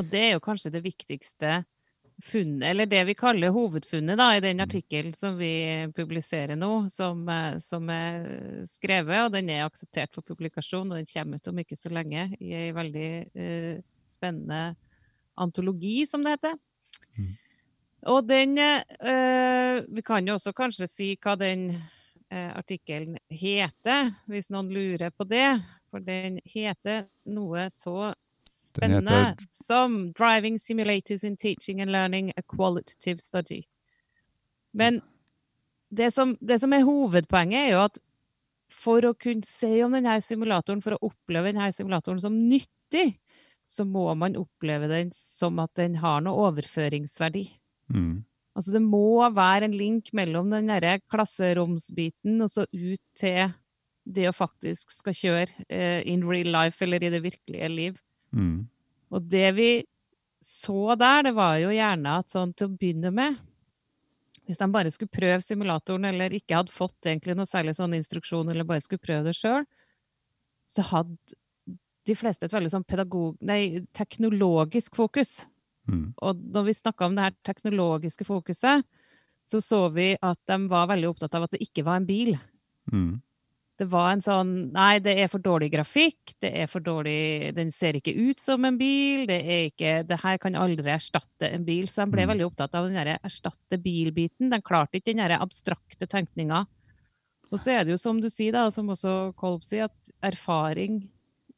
Og 0.00 0.08
det 0.08 0.24
er 0.28 0.34
jo 0.36 0.44
kanskje 0.44 0.72
det 0.72 0.84
viktigste 0.86 1.62
funnet, 2.22 2.64
eller 2.70 2.86
det 2.86 3.02
vi 3.08 3.14
kaller 3.18 3.52
hovedfunnet 3.54 4.18
da, 4.20 4.28
i 4.36 4.42
den 4.44 4.62
artikkelen 4.62 5.14
som 5.16 5.36
vi 5.40 5.88
publiserer 5.96 6.56
nå, 6.56 6.88
som, 6.92 7.24
eh, 7.28 7.58
som 7.64 7.88
er 7.90 8.64
skrevet, 8.68 9.26
og 9.26 9.32
den 9.34 9.50
er 9.50 9.66
akseptert 9.66 10.12
for 10.14 10.24
publikasjon, 10.26 10.92
og 10.92 11.00
den 11.00 11.08
kommer 11.08 11.40
ut 11.40 11.50
om 11.50 11.62
ikke 11.62 11.78
så 11.78 11.92
lenge 11.92 12.28
i 12.38 12.54
ei 12.56 12.70
veldig 12.76 13.08
eh, 13.34 13.80
spennende 14.08 14.74
antologi, 15.40 16.02
som 16.06 16.24
det 16.24 16.36
heter. 16.36 16.58
Mm. 17.18 17.32
Og 18.12 18.26
den 18.26 18.58
eh, 18.58 19.82
Vi 19.88 20.02
kan 20.02 20.26
jo 20.26 20.34
også 20.34 20.52
kanskje 20.56 20.88
si 20.90 21.12
hva 21.22 21.36
den 21.38 21.68
eh, 22.32 22.50
artikkelen 22.50 23.18
heter, 23.30 24.12
hvis 24.30 24.50
noen 24.50 24.72
lurer 24.72 25.12
på 25.14 25.26
det. 25.28 25.60
For 25.92 26.00
den 26.00 26.40
heter 26.48 27.04
noe 27.28 27.68
så 27.70 28.14
spennende 28.40 29.12
heter- 29.12 29.48
som 29.52 30.12
'Driving 30.14 30.58
Simulators 30.58 31.24
in 31.24 31.36
Teaching 31.36 31.82
and 31.82 31.92
Learning 31.92 32.32
a 32.36 32.42
Qualitative 32.42 33.20
Study'. 33.20 33.66
Men 34.72 35.02
det 35.92 36.10
som, 36.14 36.38
det 36.40 36.58
som 36.60 36.72
er 36.72 36.86
hovedpoenget, 36.88 37.68
er 37.68 37.72
jo 37.74 37.84
at 37.84 37.98
for 38.72 39.04
å 39.04 39.12
kunne 39.12 39.44
se 39.44 39.82
om 39.84 39.92
denne 39.92 40.16
simulatoren, 40.24 40.80
for 40.80 40.96
å 40.96 41.10
oppleve 41.12 41.52
denne 41.52 41.68
simulatoren 41.76 42.20
som 42.22 42.38
nyttig, 42.38 43.18
så 43.68 43.84
må 43.84 44.06
man 44.16 44.38
oppleve 44.40 44.88
den 44.88 45.12
som 45.12 45.60
at 45.62 45.74
den 45.76 45.98
har 46.00 46.22
noe 46.24 46.48
overføringsverdi. 46.48 47.50
Mm. 47.92 48.24
Altså 48.56 48.72
det 48.74 48.82
må 48.84 49.20
være 49.32 49.68
en 49.68 49.76
link 49.76 50.10
mellom 50.16 50.50
den 50.52 50.68
derre 50.68 50.98
klasseromsbiten 51.12 52.40
og 52.44 52.50
så 52.52 52.66
ut 52.72 53.00
til 53.16 53.52
det 54.04 54.26
å 54.28 54.34
faktisk 54.34 54.92
skal 54.94 55.14
kjøre 55.14 55.66
eh, 55.68 56.02
in 56.10 56.24
real 56.26 56.50
life 56.54 56.82
eller 56.84 57.04
i 57.04 57.10
det 57.12 57.22
virkelige 57.22 57.68
liv. 57.70 57.98
Mm. 58.34 58.66
Og 59.12 59.28
det 59.30 59.48
vi 59.56 59.70
så 60.42 60.96
der, 60.98 61.28
det 61.28 61.34
var 61.36 61.58
jo 61.62 61.70
gjerne 61.70 62.16
at 62.18 62.32
sånn 62.32 62.54
til 62.56 62.66
å 62.66 62.74
begynne 62.74 63.12
med 63.14 63.36
Hvis 64.48 64.58
de 64.58 64.66
bare 64.74 64.90
skulle 64.90 65.12
prøve 65.12 65.38
simulatoren, 65.44 66.08
eller 66.08 66.34
ikke 66.34 66.58
hadde 66.58 66.74
fått 66.74 67.06
egentlig 67.06 67.36
noe 67.38 67.46
særlig 67.46 67.76
sånn 67.78 67.94
instruksjon, 67.94 68.50
eller 68.50 68.66
bare 68.66 68.82
skulle 68.82 69.04
prøve 69.04 69.28
det 69.28 69.36
sjøl, 69.38 69.62
så 70.66 70.82
hadde 70.88 71.36
de 72.08 72.16
fleste 72.18 72.48
et 72.48 72.54
veldig 72.54 72.72
sånn 72.72 72.86
pedagog... 72.88 73.36
Nei, 73.46 73.84
teknologisk 73.94 74.98
fokus. 74.98 75.44
Mm. 75.86 76.08
Og 76.18 76.42
når 76.56 76.66
vi 76.66 76.74
snakka 76.74 77.06
om 77.06 77.14
det 77.14 77.28
her 77.28 77.36
teknologiske 77.46 78.26
fokuset, 78.26 78.82
så 79.46 79.60
så 79.62 79.84
vi 79.94 80.12
at 80.18 80.40
de 80.50 80.58
var 80.70 80.90
veldig 80.90 81.12
opptatt 81.12 81.38
av 81.38 81.46
at 81.46 81.54
det 81.54 81.62
ikke 81.62 81.86
var 81.86 82.00
en 82.00 82.08
bil. 82.08 82.34
Mm. 82.90 83.20
Det 83.82 83.88
var 83.90 84.12
en 84.14 84.22
sånn 84.22 84.50
Nei, 84.74 85.00
det 85.02 85.16
er 85.18 85.30
for 85.32 85.42
dårlig 85.42 85.72
grafikk, 85.72 86.34
det 86.44 86.52
er 86.62 86.68
for 86.70 86.84
dårlig 86.84 87.50
Den 87.56 87.72
ser 87.74 87.96
ikke 87.98 88.14
ut 88.14 88.38
som 88.42 88.62
en 88.68 88.76
bil, 88.78 89.24
det 89.26 89.40
er 89.42 89.64
ikke 89.70 89.94
Det 90.06 90.20
her 90.22 90.38
kan 90.42 90.54
aldri 90.58 90.92
erstatte 90.92 91.48
en 91.50 91.64
bil. 91.66 91.88
Så 91.90 92.04
de 92.04 92.12
ble 92.14 92.26
Mm. 92.26 92.30
veldig 92.34 92.46
opptatt 92.46 92.74
av 92.78 92.86
den 92.86 92.94
derre 92.94 93.18
erstatte 93.26 93.80
bil-biten. 93.82 94.50
De 94.52 94.60
klarte 94.62 95.00
ikke 95.00 95.10
den 95.12 95.22
derre 95.24 95.40
abstrakte 95.42 96.06
tenkninga. 96.06 96.62
Og 97.50 97.58
så 97.60 97.72
er 97.74 97.84
det 97.84 97.92
jo 97.92 97.98
som 98.00 98.20
du 98.20 98.28
sier, 98.30 98.52
da, 98.54 98.68
som 98.70 98.86
også 98.88 99.34
Kolb 99.36 99.62
sier, 99.66 99.84
at 99.90 100.12
erfaring 100.22 101.08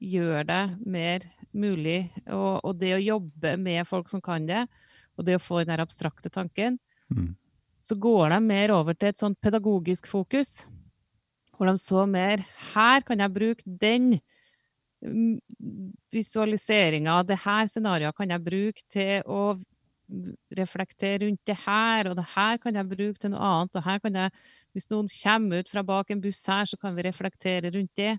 gjør 0.02 0.46
det 0.48 0.62
mer 0.87 1.20
mulig. 1.54 2.10
Og, 2.26 2.64
og 2.64 2.78
det 2.80 2.94
å 2.96 3.04
jobbe 3.04 3.56
med 3.60 3.87
folk 3.87 4.08
som 4.10 4.20
kan 4.24 4.46
det, 4.46 4.64
og 5.18 5.24
det 5.28 5.37
å 5.37 5.42
få 5.44 5.60
den 5.64 5.76
der 5.76 5.84
abstrakte 5.84 6.30
tanken, 6.32 6.78
Mm. 7.12 7.37
så 7.84 7.94
går 8.00 8.30
de 8.32 8.40
mer 8.40 8.70
over 8.72 8.94
til 8.94 9.08
et 9.10 9.18
sånt 9.20 9.38
pedagogisk 9.44 10.06
fokus. 10.08 10.64
Hvor 11.56 11.70
de 11.70 11.78
så 11.78 12.06
mer 12.06 12.42
Her 12.74 13.04
kan 13.06 13.20
jeg 13.20 13.34
bruke 13.34 13.62
den 13.80 14.20
mm, 15.02 15.38
visualiseringa. 16.12 17.22
Det 17.22 17.38
her 17.44 17.70
scenarioet 17.70 18.16
kan 18.16 18.30
jeg 18.30 18.44
bruke 18.44 18.82
til 18.90 19.22
å 19.26 19.54
reflektere 20.54 21.24
rundt 21.24 21.40
det 21.48 21.56
her, 21.64 22.10
og 22.10 22.16
det 22.18 22.26
her 22.34 22.58
kan 22.60 22.76
jeg 22.76 22.90
bruke 22.90 23.20
til 23.20 23.32
noe 23.32 23.48
annet. 23.48 23.78
Og 23.78 23.86
her 23.86 24.02
kan 24.02 24.18
jeg, 24.20 24.32
hvis 24.76 24.88
noen 24.90 25.08
kommer 25.08 25.62
ut 25.62 25.72
fra 25.72 25.84
bak 25.86 26.10
en 26.12 26.22
buss 26.24 26.44
her, 26.50 26.68
så 26.68 26.78
kan 26.80 26.96
vi 26.96 27.06
reflektere 27.06 27.72
rundt 27.74 27.92
det. 27.96 28.14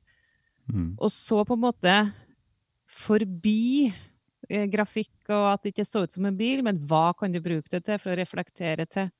Mm. 0.72 0.96
Og 0.98 1.12
så 1.14 1.44
på 1.46 1.58
en 1.58 1.66
måte 1.68 1.96
forbi 2.90 3.92
eh, 4.50 4.66
grafikk 4.72 5.30
og 5.34 5.48
at 5.54 5.64
det 5.64 5.74
ikke 5.74 5.88
så 5.88 6.06
ut 6.06 6.16
som 6.16 6.26
en 6.26 6.38
bil, 6.38 6.64
men 6.66 6.80
hva 6.90 7.12
kan 7.18 7.34
du 7.34 7.42
bruke 7.44 7.70
det 7.72 7.84
til 7.86 8.02
for 8.02 8.14
å 8.14 8.20
reflektere 8.20 8.88
til? 8.90 9.12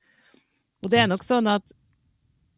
Og 0.84 0.90
det 0.92 1.02
er 1.02 1.10
nok 1.10 1.24
sånn 1.26 1.48
at 1.50 1.72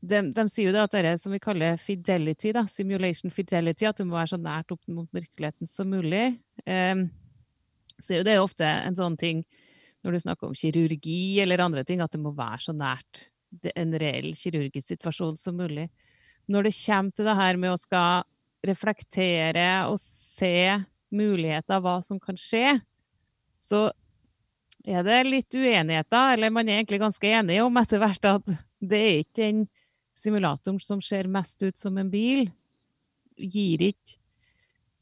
de, 0.00 0.20
de 0.34 0.44
sier 0.50 0.68
jo 0.68 0.74
det 0.74 0.82
at 0.84 0.94
det 0.94 1.04
er 1.06 1.16
som 1.20 1.32
vi 1.34 1.40
kaller 1.42 1.78
fidelity, 1.82 2.52
da, 2.54 2.64
simulation 2.70 3.32
fidelity, 3.34 3.86
at 3.88 3.98
du 3.98 4.06
må 4.06 4.18
være 4.18 4.34
så 4.34 4.40
nært 4.40 4.74
opp 4.74 4.82
mot 4.92 5.08
virkeligheten 5.14 5.70
som 5.70 5.90
mulig. 5.90 6.36
Um, 6.64 7.08
så 7.98 8.14
er 8.14 8.20
jo 8.20 8.28
det 8.28 8.36
ofte 8.38 8.66
en 8.66 8.98
sånn 8.98 9.18
ting 9.18 9.42
når 10.06 10.14
du 10.14 10.22
snakker 10.22 10.46
om 10.46 10.54
kirurgi 10.54 11.40
eller 11.42 11.64
andre 11.64 11.82
ting, 11.86 12.02
at 12.04 12.14
det 12.14 12.22
må 12.22 12.30
være 12.36 12.68
så 12.68 12.74
nært 12.76 13.26
en 13.74 13.94
reell 13.98 14.30
kirurgisk 14.38 14.92
situasjon 14.92 15.38
som 15.40 15.56
mulig. 15.58 15.88
Når 16.48 16.68
det 16.68 16.76
kommer 16.78 17.16
til 17.16 17.26
det 17.28 17.38
her 17.40 17.58
med 17.60 17.74
å 17.74 17.80
skal 17.80 18.26
reflektere 18.64 19.66
og 19.90 19.98
se 20.02 20.78
muligheter 21.14 21.78
av 21.78 21.84
hva 21.84 21.96
som 22.04 22.20
kan 22.22 22.38
skje, 22.38 22.78
så 23.58 23.88
er 24.86 25.02
det 25.04 25.18
litt 25.26 25.54
uenigheter, 25.54 26.34
eller 26.36 26.54
man 26.54 26.68
er 26.68 26.78
egentlig 26.78 27.00
ganske 27.02 27.34
enige 27.40 27.64
om 27.66 27.80
etter 27.80 28.00
hvert 28.02 28.30
at 28.30 28.54
det 28.78 29.00
er 29.02 29.20
ikke 29.24 29.42
den 29.42 29.66
simulatoren 30.18 30.80
som 30.82 31.02
ser 31.04 31.30
mest 31.30 31.62
ut 31.62 31.76
som 31.78 31.98
en 31.98 32.10
bil, 32.10 32.48
gir 33.38 33.82
ikke 33.90 34.18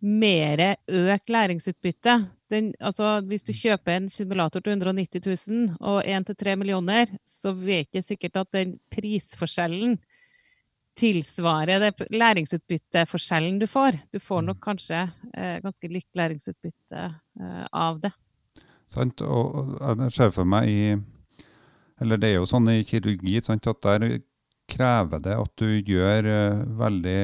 mer 0.07 0.77
økt 0.87 1.33
læringsutbytte. 1.33 2.17
Den, 2.53 2.75
altså, 2.79 3.21
hvis 3.27 3.43
du 3.43 3.53
kjøper 3.57 3.97
en 3.97 4.11
simulator 4.13 4.63
til 4.63 4.77
190 4.77 5.25
000 5.25 5.79
og 5.81 6.05
1-3 6.05 6.55
millioner, 6.61 7.11
så 7.27 7.55
vet 7.57 7.89
jeg 7.97 8.05
sikkert 8.07 8.43
at 8.45 8.53
den 8.55 8.77
prisforskjellen 8.93 9.97
tilsvarer 10.97 11.83
det 11.83 12.07
læringsutbytteforskjellen 12.13 13.59
du 13.61 13.67
får. 13.69 13.99
Du 14.13 14.21
får 14.23 14.47
nok 14.47 14.63
kanskje 14.65 15.03
eh, 15.35 15.59
ganske 15.65 15.91
likt 15.93 16.17
læringsutbytte 16.17 17.03
eh, 17.41 17.67
av 17.73 18.01
det. 18.05 18.13
Sant, 18.89 19.21
og 19.21 19.77
jeg 19.83 20.15
ser 20.15 20.33
for 20.33 20.47
meg 20.49 20.71
i 20.71 20.81
Eller 22.01 22.21
det 22.21 22.29
er 22.29 22.35
jo 22.37 22.49
sånn 22.49 22.69
i 22.69 22.85
kirurgi 22.85 23.41
sant, 23.41 23.67
at 23.67 23.81
der 23.83 24.21
krever 24.71 25.23
det 25.23 25.37
at 25.39 25.53
du 25.61 25.69
gjør 25.87 26.27
uh, 26.27 26.65
veldig 26.79 27.21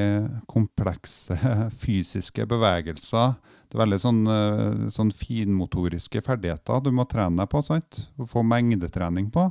komplekse 0.51 1.37
fysiske 1.83 2.47
bevegelser. 2.49 3.35
Det 3.69 3.77
er 3.77 3.83
veldig 3.85 4.01
sånn, 4.03 4.23
uh, 4.29 4.87
sånn 4.93 5.13
finmotoriske 5.17 6.23
ferdigheter 6.25 6.85
du 6.85 6.93
må 6.95 7.07
trene 7.11 7.43
deg 7.43 7.51
på. 7.53 7.63
sant? 7.67 8.05
Og 8.21 8.31
få 8.31 8.45
mengdetrening 8.47 9.31
på. 9.35 9.49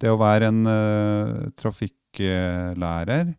Det 0.00 0.10
å 0.10 0.20
være 0.20 0.50
en 0.50 0.66
uh, 0.66 1.48
trafikklærer 1.60 3.34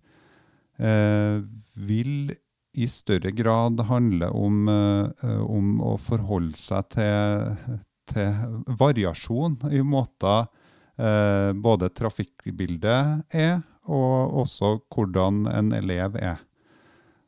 vil 0.76 2.34
i 2.76 2.88
større 2.92 3.32
grad 3.32 3.80
handle 3.88 4.28
om, 4.36 4.66
om 4.68 5.70
å 5.80 5.94
forholde 5.96 6.60
seg 6.60 6.90
til, 6.92 7.78
til 8.12 8.66
variasjon 8.82 9.56
i 9.72 9.80
måter 9.88 10.44
eh, 10.44 10.65
både 10.96 11.90
trafikkbildet 11.92 13.36
er, 13.36 13.58
og 13.92 14.38
også 14.46 14.70
hvordan 14.94 15.42
en 15.52 15.74
elev 15.76 16.16
er. 16.16 16.40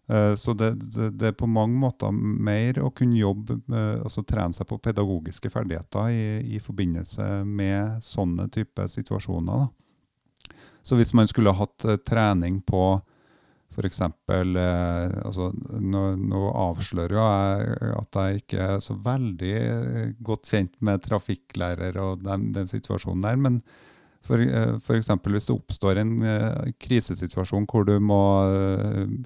Eh, 0.08 0.36
så 0.36 0.54
det, 0.54 0.72
det, 0.72 1.10
det, 1.10 1.28
er 1.28 1.32
på 1.32 1.50
mange 1.52 1.76
måter 1.80 2.12
mer 2.12 2.80
å 2.80 2.92
kunne 2.96 3.20
jobbe, 3.20 3.60
eh, 3.68 3.98
altså 4.00 4.24
trene 4.24 4.56
seg 4.56 4.70
på 4.70 4.80
pedagogiske 4.80 5.52
ferdigheter 5.52 6.14
i, 6.14 6.56
i 6.56 6.62
forbindelse 6.64 7.28
med 7.44 8.00
sånne 8.04 8.48
type 8.54 8.88
situasjoner. 8.88 9.66
Da. 9.66 10.56
Så 10.82 10.96
hvis 10.96 11.12
man 11.18 11.28
skulle 11.28 11.56
hatt 11.58 11.86
eh, 11.86 12.00
trening 12.08 12.62
på 12.64 12.84
F.eks. 13.78 14.00
Eh, 14.02 15.18
altså, 15.22 15.52
nå, 15.54 16.04
nå, 16.18 16.44
avslører 16.50 17.18
jeg 17.18 17.92
at 17.94 18.18
jeg 18.18 18.42
ikke 18.42 18.62
er 18.66 18.80
så 18.82 18.96
veldig 19.06 19.52
eh, 19.58 20.08
godt 20.26 20.50
kjent 20.50 20.74
med 20.82 21.04
trafikklærer 21.06 22.00
og 22.02 22.24
den, 22.26 22.50
den 22.56 22.70
situasjonen 22.72 23.26
der. 23.28 23.38
Men 23.38 23.60
for, 24.26 24.42
eh, 24.42 24.80
for 24.82 24.98
eksempel 24.98 25.38
hvis 25.38 25.52
det 25.52 25.58
oppstår 25.60 26.02
en 26.02 26.16
krisesituasjon 26.82 27.70
hvor 27.70 27.86
du 27.86 28.00
må, 28.02 28.24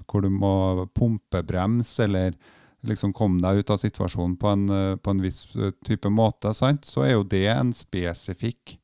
hvor 0.04 0.24
du 0.24 0.28
må 0.28 0.84
pumpebremse 0.92 2.04
eller 2.04 2.36
liksom 2.84 3.14
komme 3.16 3.40
deg 3.40 3.62
ut 3.62 3.72
av 3.72 3.80
situasjonen 3.80 4.36
på 4.36 4.52
en, 4.52 4.68
på 4.98 5.14
en 5.14 5.22
viss 5.22 5.46
type 5.86 6.10
måte, 6.12 6.52
sant? 6.52 6.84
så 6.84 7.06
er 7.06 7.14
jo 7.14 7.24
det 7.24 7.46
en 7.54 7.72
spesifikk 7.72 8.76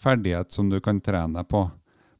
ferdighet 0.00 0.52
som 0.52 0.70
du 0.70 0.78
kan 0.84 1.00
trene 1.02 1.42
på. 1.48 1.66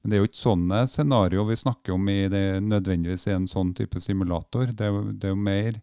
Men 0.01 0.11
det 0.11 0.17
er 0.17 0.23
jo 0.23 0.29
ikke 0.31 0.41
sånne 0.41 0.85
scenarioer 0.89 1.49
vi 1.51 1.61
snakker 1.61 1.95
om 1.95 2.09
i 2.09 2.21
det, 2.33 2.45
nødvendigvis 2.65 3.27
i 3.29 3.35
en 3.37 3.49
sånn 3.51 3.75
type 3.77 4.01
simulator. 4.01 4.71
Det 4.73 4.87
er 4.87 4.95
jo, 4.95 5.03
det 5.13 5.29
er 5.29 5.35
jo 5.35 5.41
mer 5.45 5.81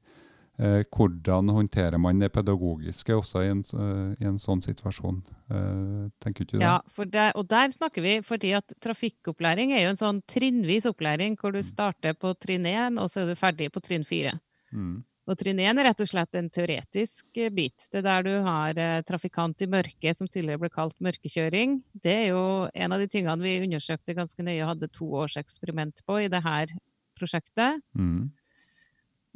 eh, 0.57 0.79
hvordan 0.89 1.51
håndterer 1.53 2.01
man 2.01 2.23
det 2.23 2.31
pedagogiske 2.33 3.13
også 3.13 3.43
i 3.45 3.51
en, 3.53 3.61
uh, 3.77 4.15
i 4.17 4.25
en 4.25 4.39
sånn 4.41 4.63
situasjon. 4.65 5.19
Eh, 5.53 6.07
tenker 6.23 6.47
ikke 6.47 6.55
du 6.55 6.57
det? 6.57 6.65
Ja, 6.65 6.79
det, 7.13 7.27
og 7.37 7.45
der 7.51 7.69
snakker 7.75 8.05
vi 8.05 8.15
fordi 8.25 8.55
at 8.57 8.73
trafikkopplæring 8.83 9.75
er 9.75 9.85
jo 9.85 9.93
en 9.93 10.01
sånn 10.01 10.23
trinnvis 10.25 10.89
opplæring 10.89 11.37
hvor 11.37 11.53
du 11.53 11.61
mm. 11.61 11.69
starter 11.69 12.17
på 12.17 12.33
trinn 12.41 12.65
1, 12.65 12.97
og 12.97 13.13
så 13.13 13.21
er 13.21 13.29
du 13.29 13.37
ferdig 13.37 13.69
på 13.75 13.85
trinn 13.85 14.07
4. 14.07 14.33
Mm. 14.73 14.97
Og 15.27 15.35
trinn 15.35 15.59
1 15.59 15.81
er 15.81 15.89
rett 15.89 16.01
og 16.03 16.07
slett 16.07 16.37
en 16.39 16.47
teoretisk 16.53 17.39
eh, 17.39 17.51
bit. 17.51 17.89
Det 17.91 17.99
er 17.99 18.05
der 18.05 18.23
du 18.23 18.33
har 18.45 18.79
eh, 18.79 19.01
trafikant 19.07 19.61
i 19.63 19.67
mørke, 19.69 20.13
som 20.15 20.29
tidligere 20.29 20.61
ble 20.63 20.71
kalt 20.71 20.95
mørkekjøring. 21.03 21.81
Det 22.03 22.13
er 22.13 22.27
jo 22.31 22.43
en 22.71 22.95
av 22.95 23.03
de 23.03 23.09
tingene 23.11 23.43
vi 23.43 23.59
undersøkte 23.65 24.15
ganske 24.15 24.47
nøye 24.47 24.61
og 24.61 24.71
hadde 24.71 24.91
to 24.95 25.09
års 25.19 25.35
eksperiment 25.39 25.99
på 26.07 26.21
i 26.23 26.31
dette 26.31 26.79
prosjektet. 27.19 27.83
Mm. 27.97 28.29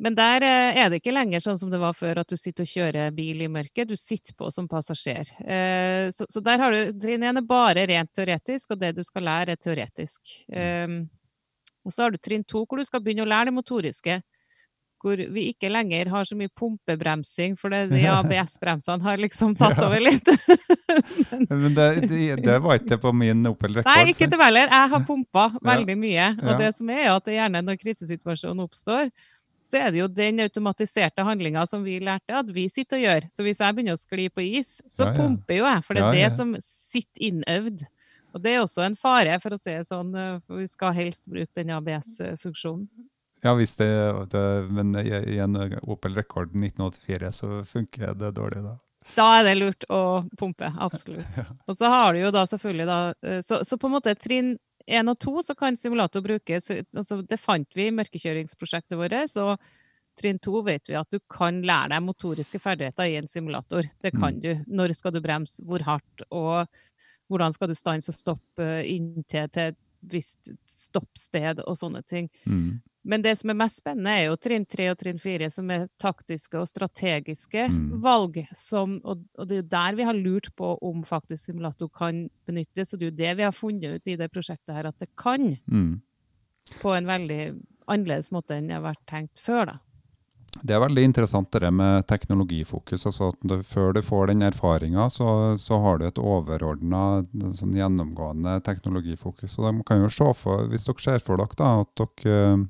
Men 0.02 0.16
der 0.16 0.48
eh, 0.48 0.80
er 0.80 0.90
det 0.90 1.02
ikke 1.02 1.18
lenger 1.18 1.44
sånn 1.44 1.60
som 1.60 1.74
det 1.74 1.84
var 1.84 1.98
før, 1.98 2.24
at 2.24 2.32
du 2.32 2.40
sitter 2.40 2.64
og 2.64 2.72
kjører 2.72 3.12
bil 3.18 3.44
i 3.44 3.52
mørket. 3.52 3.92
Du 3.92 4.00
sitter 4.00 4.38
på 4.40 4.48
som 4.56 4.72
passasjer. 4.72 5.36
Så, 6.16 6.40
der 6.40 6.64
har 6.64 6.72
du 6.72 7.00
Trinn 7.04 7.28
1 7.28 7.44
er 7.44 7.52
bare 7.52 7.84
rent 7.92 8.16
teoretisk, 8.16 8.72
og 8.72 8.80
det 8.80 8.96
du 8.96 9.04
skal 9.04 9.28
lære, 9.28 9.58
er 9.58 9.60
teoretisk. 9.60 10.38
Um, 10.56 11.02
og 11.84 11.94
så 11.94 12.06
har 12.06 12.14
du 12.14 12.20
trinn 12.22 12.46
2, 12.48 12.64
hvor 12.64 12.80
du 12.80 12.86
skal 12.86 13.02
begynne 13.04 13.26
å 13.26 13.30
lære 13.30 13.50
det 13.50 13.58
motoriske 13.58 14.22
hvor 15.02 15.22
vi 15.34 15.48
ikke 15.50 15.70
lenger 15.72 16.12
har 16.14 16.28
så 16.28 16.38
mye 16.38 16.52
pumpebremsing, 16.58 17.58
for 17.60 17.74
det, 17.74 17.88
de 17.92 18.04
ABS-bremsene 18.12 19.04
har 19.06 19.22
liksom 19.22 19.56
tatt 19.60 19.80
ja. 19.80 19.88
over 19.88 20.04
litt. 20.04 20.32
Men 21.50 21.74
det, 21.76 21.90
det, 22.06 22.22
det, 22.46 22.58
var 22.64 22.80
ikke 22.80 23.00
på 23.02 23.14
min 23.18 23.44
Opel 23.50 23.80
Rekord? 23.80 23.90
Nei, 23.90 24.14
ikke 24.14 24.30
det 24.32 24.40
heller. 24.42 24.70
Jeg 24.70 24.94
har 24.94 25.06
pumpa 25.08 25.50
veldig 25.66 25.98
mye. 26.00 26.32
Og 26.46 26.62
det 26.62 26.72
som 26.78 26.90
er, 26.94 27.08
at 27.16 27.28
det 27.28 27.38
gjerne 27.38 27.64
når 27.66 27.80
krisesituasjonen 27.82 28.66
oppstår, 28.66 29.12
så 29.72 29.80
er 29.80 29.94
det 29.94 30.02
jo 30.02 30.10
den 30.12 30.42
automatiserte 30.44 31.24
handlinga 31.24 31.64
som 31.70 31.86
vi 31.86 32.00
lærte 32.04 32.36
at 32.36 32.50
vi 32.54 32.66
sitter 32.70 33.00
og 33.00 33.06
gjør. 33.06 33.28
Så 33.32 33.46
hvis 33.46 33.62
jeg 33.64 33.78
begynner 33.78 33.98
å 33.98 34.02
skli 34.02 34.28
på 34.34 34.44
is, 34.60 34.76
så 34.90 35.08
ja, 35.08 35.14
ja. 35.14 35.18
pumper 35.22 35.62
jo 35.62 35.68
jeg, 35.70 35.86
for 35.88 35.98
det 35.98 36.06
er 36.06 36.20
det 36.20 36.30
som 36.36 36.54
sitter 36.66 37.28
innøvd. 37.30 37.86
Og 38.32 38.44
det 38.44 38.54
er 38.54 38.62
også 38.64 38.84
en 38.86 38.98
fare, 39.00 39.38
for 39.44 39.56
å 39.56 39.60
si 39.60 39.74
det 39.74 39.88
sånn, 39.88 40.12
for 40.46 40.60
vi 40.62 40.68
skal 40.72 40.96
helst 40.96 41.28
bruke 41.32 41.52
den 41.58 41.74
ABS-funksjonen. 41.76 42.88
Ja, 43.42 43.56
hvis 43.58 43.76
det, 43.80 43.90
det 44.32 44.46
men 44.70 44.94
i 45.02 45.40
en 45.42 45.58
Opel 45.82 46.16
Rekord 46.18 46.54
1984 46.54 47.32
så 47.34 47.62
funker 47.66 48.14
det 48.18 48.36
dårlig, 48.38 48.62
da. 48.66 48.78
Da 49.16 49.28
er 49.40 49.48
det 49.48 49.56
lurt 49.58 49.86
å 49.90 50.02
pumpe, 50.38 50.70
absolutt. 50.78 51.26
Ja. 51.42 51.48
Og 51.66 51.78
så 51.80 51.90
har 51.90 52.14
du 52.14 52.22
jo 52.22 52.32
da 52.34 52.46
selvfølgelig 52.48 52.86
da 52.88 53.00
eh, 53.26 53.40
Så, 53.46 53.64
så 53.66 53.78
på 53.82 53.90
en 53.90 53.96
måte 53.96 54.14
trinn 54.20 54.54
én 54.92 55.10
og 55.12 55.18
to 55.22 55.42
så 55.46 55.56
kan 55.58 55.78
simulator 55.78 56.24
brukes. 56.26 56.70
Altså, 56.72 57.22
det 57.26 57.40
fant 57.40 57.70
vi 57.78 57.88
i 57.88 57.96
mørkekjøringsprosjektet 57.96 58.98
vårt. 58.98 59.16
Så 59.32 59.56
trinn 60.20 60.40
to 60.42 60.62
vet 60.66 60.90
vi 60.90 60.98
at 61.00 61.10
du 61.14 61.20
kan 61.32 61.62
lære 61.66 61.94
deg 61.94 62.06
motoriske 62.06 62.62
ferdigheter 62.62 63.10
i 63.10 63.18
en 63.20 63.30
simulator. 63.30 63.88
Det 64.02 64.14
kan 64.14 64.38
mm. 64.38 64.42
du. 64.44 64.52
Når 64.68 64.96
skal 64.98 65.14
du 65.16 65.22
bremse, 65.24 65.62
hvor 65.66 65.86
hardt, 65.86 66.26
og 66.30 66.66
hvordan 67.32 67.54
skal 67.56 67.72
du 67.72 67.78
stanse 67.78 68.12
og 68.12 68.18
stoppe 68.18 68.70
inntil 68.90 69.50
til 69.54 69.72
et 69.72 69.80
visst 70.12 70.50
stoppsted 70.82 71.62
og 71.68 71.78
sånne 71.78 72.02
ting. 72.10 72.30
Mm. 72.50 72.82
Men 73.02 73.24
det 73.26 73.34
som 73.40 73.50
er 73.50 73.58
mest 73.58 73.82
spennende, 73.82 74.14
er 74.14 74.28
jo 74.30 74.38
trinn 74.38 74.66
tre 74.70 74.92
og 74.92 75.00
trinn 75.00 75.20
fire, 75.22 75.50
som 75.50 75.70
er 75.74 75.88
taktiske 76.02 76.60
og 76.60 76.70
strategiske 76.70 77.66
mm. 77.74 77.84
valg. 78.04 78.38
Som, 78.58 79.00
og, 79.02 79.24
og, 79.38 79.48
det 79.50 79.58
er 79.58 79.64
jo 79.64 79.70
der 79.74 79.98
vi 79.98 80.08
har 80.12 80.18
lurt 80.18 80.52
på 80.58 80.76
om 80.86 81.02
faktisk 81.06 81.50
simulator 81.50 81.90
kan 81.90 82.28
benyttes. 82.46 82.94
Og 82.94 83.02
det 83.02 83.08
er 83.08 83.12
jo 83.12 83.20
det 83.24 83.36
vi 83.40 83.48
har 83.48 83.58
funnet 83.58 83.98
ut 83.98 84.14
i 84.14 84.18
det 84.22 84.30
prosjektet 84.34 84.76
her, 84.78 84.92
at 84.92 85.00
det 85.02 85.10
kan. 85.18 85.56
Mm. 85.66 85.96
På 86.82 86.94
en 86.94 87.10
veldig 87.10 87.42
annerledes 87.92 88.30
måte 88.32 88.56
enn 88.56 88.70
det 88.70 88.78
har 88.78 88.86
vært 88.86 89.08
tenkt 89.10 89.42
før, 89.42 89.74
da. 89.74 89.80
Det 90.60 90.76
er 90.76 90.82
veldig 90.84 91.04
interessant 91.08 91.48
det 91.56 91.70
med 91.74 92.06
teknologifokus. 92.12 93.06
altså 93.08 93.30
at 93.32 93.38
du, 93.48 93.62
Før 93.64 93.94
du 93.96 94.02
får 94.04 94.28
den 94.28 94.44
erfaringa, 94.44 95.08
så, 95.10 95.56
så, 95.58 95.80
har 95.80 95.98
du 95.98 96.06
et 96.06 96.20
overordna 96.20 97.24
sånn 97.56 97.78
gjennomgående 97.78 98.60
teknologifokus. 98.68 99.58
Og 99.60 99.70
de 99.70 99.86
kan 99.88 100.04
jo 100.04 100.12
se 100.12 100.28
for, 100.36 100.68
Hvis 100.68 100.86
dere 100.90 101.06
ser 101.06 101.24
for 101.24 101.40
dere 101.40 101.58
da, 101.58 101.72
at 101.86 102.04
dere 102.04 102.68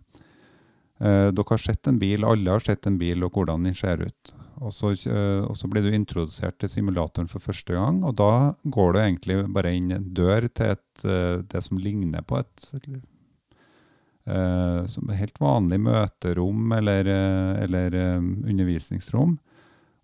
Eh, 1.02 1.32
dere 1.34 1.50
har 1.50 1.58
sett 1.58 1.88
en 1.90 1.98
bil, 1.98 2.26
alle 2.28 2.54
har 2.54 2.62
sett 2.62 2.86
en 2.86 3.00
bil 3.02 3.26
og 3.26 3.34
hvordan 3.34 3.66
den 3.66 3.74
ser 3.78 4.04
ut. 4.06 4.34
Og 4.62 4.74
så, 4.76 4.92
eh, 5.10 5.42
og 5.42 5.56
så, 5.58 5.68
blir 5.68 5.82
du 5.82 5.96
introdusert 5.98 6.60
til 6.62 6.70
simulatoren 6.70 7.30
for 7.30 7.42
første 7.42 7.74
gang, 7.74 8.04
og 8.06 8.20
da 8.20 8.54
går 8.62 8.94
du 8.94 9.00
egentlig 9.02 9.38
bare 9.56 9.74
inn 9.74 9.90
en 9.96 10.12
dør 10.14 10.46
til 10.54 10.76
et, 10.76 11.06
eh, 11.06 11.42
det 11.42 11.64
som 11.66 11.80
ligner 11.82 12.22
på 12.22 12.38
et 12.38 12.68
uh, 14.30 14.86
helt 15.18 15.40
vanlig 15.42 15.80
møterom 15.82 16.76
eller, 16.78 17.08
eller 17.64 17.98
undervisningsrom. 18.22 19.40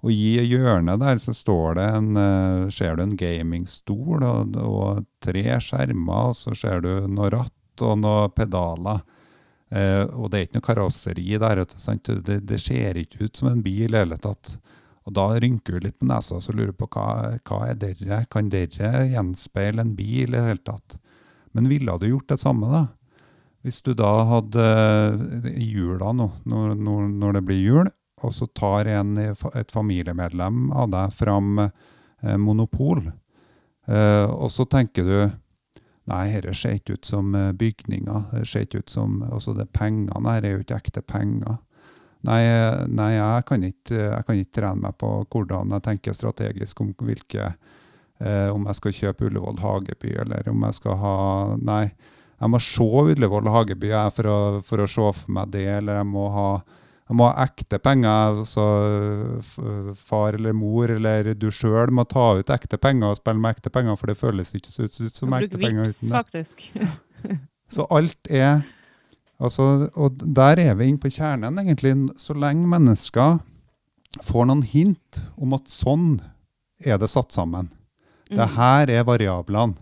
Og 0.02 0.10
i 0.12 0.42
hjørnet 0.42 1.00
der 1.04 1.22
så 1.22 1.36
står 1.38 1.78
det 1.78 1.86
en, 2.00 2.18
ser 2.74 2.98
du 2.98 3.04
en 3.04 3.16
gamingstol 3.18 4.26
og, 4.26 4.58
og 4.58 5.06
tre 5.22 5.46
skjermer, 5.62 6.32
og 6.32 6.36
så 6.38 6.56
ser 6.58 6.82
du 6.82 7.06
noe 7.06 7.30
ratt 7.34 7.86
og 7.86 8.02
noen 8.02 8.34
pedaler. 8.34 9.06
Eh, 9.70 10.04
og 10.16 10.32
det 10.32 10.40
er 10.40 10.48
ikke 10.48 10.60
noe 10.60 10.68
karosseri 10.68 11.28
der. 11.42 11.64
Det, 11.64 12.40
det, 12.48 12.60
ser 12.64 13.00
ikke 13.02 13.26
ut 13.26 13.40
som 13.40 13.52
en 13.52 13.64
bil 13.66 13.88
i 13.90 13.94
det 13.94 14.04
hele 14.06 14.20
tatt. 14.24 14.56
Og 15.08 15.16
da 15.16 15.28
rynker 15.40 15.78
du 15.78 15.88
litt 15.88 16.00
på 16.00 16.08
nesa 16.08 16.40
og 16.40 16.56
lurer 16.56 16.76
på 16.76 16.90
hva, 16.92 17.38
hva 17.48 17.62
er 17.70 17.80
dere? 17.80 18.26
Kan 18.32 18.52
dere 18.52 19.08
gjenspeile 19.12 19.84
en 19.84 19.96
bil 19.96 20.34
i 20.34 20.36
det 20.36 20.46
hele 20.50 20.64
tatt? 20.68 20.98
Men 21.56 21.70
ville 21.72 21.96
du 22.00 22.10
gjort 22.10 22.34
det 22.34 22.42
samme, 22.42 22.68
da? 22.72 22.86
Hvis 23.66 23.82
du 23.84 23.94
da 23.98 24.12
hadde 24.30 24.66
i 25.50 25.66
jula 25.74 26.12
nå, 26.16 26.28
når, 26.48 26.76
når, 26.78 27.40
det 27.40 27.44
blir 27.48 27.58
jul, 27.60 27.88
og 28.24 28.34
så 28.34 28.48
tar 28.56 28.88
en, 28.92 29.18
et 29.20 29.74
familiemedlem 29.74 30.70
av 30.72 30.92
deg 30.94 31.16
fram 31.18 31.64
eh, 31.66 32.38
Monopol, 32.40 33.02
eh, 33.90 34.28
og 34.30 34.52
så 34.54 34.68
tenker 34.70 35.08
du 35.08 35.18
Nei, 36.08 36.26
dette 36.32 36.56
ser 36.56 36.78
ikke 36.78 36.98
ut 36.98 37.08
som 37.08 37.34
eh, 37.36 37.54
bygninger. 37.58 38.28
Det 38.32 38.46
ser 38.48 38.68
ikke 38.68 38.84
ut 38.84 38.92
som, 38.92 39.22
altså 39.28 39.56
det 39.58 39.68
penger. 39.76 40.16
Nei, 40.24 40.38
det 40.44 40.50
er 40.50 40.56
jo 40.56 40.64
ikke 40.64 40.80
ekte 40.80 41.04
penger. 41.04 41.58
Nei, 42.28 42.42
nei 42.90 43.12
jeg, 43.14 43.44
kan 43.48 43.64
ikke, 43.64 43.98
jeg 43.98 44.28
kan 44.28 44.40
ikke 44.40 44.56
trene 44.58 44.84
meg 44.88 44.96
på 45.00 45.10
hvordan 45.30 45.76
jeg 45.76 45.86
tenker 45.86 46.16
strategisk 46.18 46.82
om 46.82 46.90
hvilke 46.98 47.52
eh, 47.52 48.50
Om 48.50 48.66
jeg 48.68 48.80
skal 48.80 48.96
kjøpe 49.00 49.28
Ullevål 49.28 49.62
Hageby, 49.62 50.16
eller 50.24 50.50
om 50.50 50.66
jeg 50.66 50.80
skal 50.80 50.98
ha 51.04 51.18
Nei, 51.62 51.84
jeg 52.42 52.54
må 52.54 52.62
se 52.64 52.88
Ullevål 53.14 53.52
Hageby 53.54 53.92
jeg, 53.92 54.16
for, 54.18 54.32
å, 54.32 54.40
for 54.66 54.84
å 54.84 54.90
se 54.90 55.08
for 55.20 55.38
meg 55.38 55.54
det, 55.54 55.68
eller 55.78 56.02
jeg 56.02 56.10
må 56.10 56.26
ha 56.34 56.50
jeg 57.08 57.16
må 57.16 57.28
ha 57.30 57.46
ekte 57.48 57.80
penger. 57.80 58.42
altså 58.42 58.66
Far 59.96 60.36
eller 60.36 60.56
mor 60.56 60.92
eller 60.92 61.32
du 61.40 61.48
sjøl 61.54 61.92
må 61.96 62.04
ta 62.10 62.34
ut 62.40 62.52
ekte 62.52 62.80
penger 62.82 63.14
og 63.14 63.20
spille 63.22 63.40
med 63.40 63.56
ekte 63.56 63.72
penger, 63.72 63.96
for 64.00 64.12
det 64.12 64.18
føles 64.20 64.52
ikke 64.58 64.74
så 64.74 64.88
ut 64.88 65.16
som 65.16 65.36
ekte 65.38 65.60
penger 65.62 65.88
uten 65.88 66.10
det. 66.10 66.16
faktisk. 66.16 66.66
så 67.74 67.88
alt 67.90 68.32
er 68.32 68.66
altså, 69.40 69.90
Og 69.96 70.20
der 70.20 70.60
er 70.60 70.76
vi 70.76 70.90
inne 70.92 71.00
på 71.00 71.14
kjernen, 71.14 71.60
egentlig. 71.60 71.96
Så 72.20 72.36
lenge 72.36 72.68
mennesker 72.68 73.40
får 74.24 74.50
noen 74.50 74.64
hint 74.68 75.24
om 75.38 75.56
at 75.56 75.72
sånn 75.72 76.18
er 76.84 77.00
det 77.00 77.10
satt 77.10 77.32
sammen. 77.32 77.72
Det 78.28 78.44
mm. 78.44 78.56
her 78.58 78.92
er 78.92 79.08
variablene. 79.08 79.78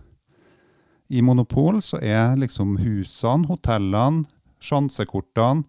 I 1.10 1.22
monopol 1.22 1.78
så 1.82 1.98
er 2.02 2.38
liksom 2.38 2.78
husene, 2.82 3.46
hotellene, 3.46 4.26
sjansekortene 4.62 5.66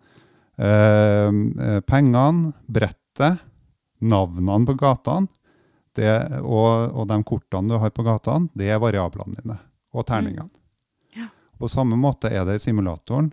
Eh, 0.58 1.32
eh, 1.68 1.80
pengene, 1.86 2.54
brettet, 2.66 3.44
navnene 4.00 4.66
på 4.66 4.74
gatene 4.78 5.28
det, 5.98 6.14
og, 6.46 6.94
og, 6.94 7.04
de 7.10 7.18
kortene 7.26 7.74
du 7.74 7.80
har 7.82 7.94
på 7.94 8.06
gatene, 8.06 8.50
det 8.58 8.70
er 8.70 8.82
variablene 8.82 9.38
dine. 9.40 9.58
Og 9.98 10.06
terningene. 10.06 10.50
Mm. 10.50 11.22
Ja. 11.22 11.28
På 11.58 11.70
samme 11.72 11.98
måte 11.98 12.30
er 12.30 12.46
det 12.46 12.60
i 12.60 12.64
simulatoren. 12.68 13.32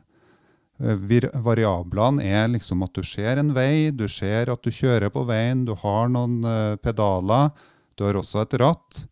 Eh, 0.80 1.00
variablene 1.44 2.24
er 2.24 2.48
liksom 2.52 2.84
at 2.86 2.96
du 2.96 3.04
ser 3.06 3.40
en 3.40 3.52
vei, 3.56 3.90
du 3.92 4.06
ser 4.08 4.52
at 4.52 4.64
du 4.64 4.72
kjører 4.72 5.12
på 5.12 5.24
veien, 5.28 5.66
du 5.68 5.74
har 5.80 6.08
noen 6.12 6.40
uh, 6.44 6.76
pedaler, 6.82 7.52
du 7.94 8.06
har 8.08 8.18
også 8.20 8.42
et 8.44 8.56
ratt. 8.64 9.04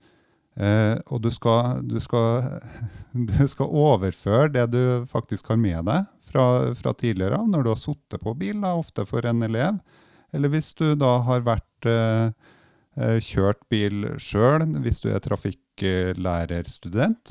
Uh, 0.53 0.99
og 1.09 1.23
du 1.25 1.31
skal, 1.33 1.81
du, 1.89 1.97
skal, 2.03 2.59
du 3.31 3.47
skal, 3.49 3.69
overføre 3.69 4.51
det 4.53 4.67
du 4.75 4.83
faktisk 5.09 5.49
har 5.49 5.61
med 5.61 5.87
deg 5.89 6.09
fra, 6.33 6.45
fra 6.79 6.93
tidligere 6.97 7.37
av, 7.39 7.49
når 7.53 7.61
du 7.63 7.69
har 7.73 7.81
sittet 7.81 8.21
på 8.23 8.35
bil, 8.39 8.59
da, 8.65 8.71
ofte 8.79 9.03
for 9.09 9.23
en 9.29 9.43
elev. 9.47 9.75
Eller 10.33 10.49
hvis 10.53 10.71
du 10.79 10.87
da 10.97 11.13
har 11.27 11.41
vært 11.47 11.83
eh, 11.89 12.29
kjørt 13.21 13.69
bil 13.73 13.97
sjøl, 14.21 14.63
hvis 14.85 15.01
du 15.05 15.09
er 15.13 15.21
trafikklærerstudent. 15.25 17.25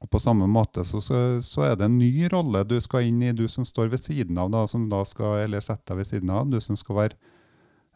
Og 0.00 0.06
På 0.10 0.18
samme 0.22 0.46
måte 0.48 0.84
så, 0.88 1.00
så, 1.04 1.42
så, 1.44 1.60
er 1.68 1.74
det 1.76 1.84
en 1.86 1.98
ny 2.00 2.28
rolle 2.32 2.64
du 2.64 2.80
skal 2.80 3.04
inn 3.08 3.22
i, 3.22 3.36
du 3.36 3.48
som 3.52 3.64
står 3.68 3.86
ved 3.92 4.00
siden 4.00 4.38
av, 4.40 4.50
da, 4.52 4.66
som 4.68 4.88
da 4.90 5.04
skal, 5.04 5.38
eller 5.44 5.60
setter 5.64 5.92
deg 5.92 5.98
ved 6.00 6.06
siden 6.08 6.30
av, 6.32 6.42
du 6.48 6.60
som 6.64 6.76
skal 6.80 6.96
være 7.02 7.14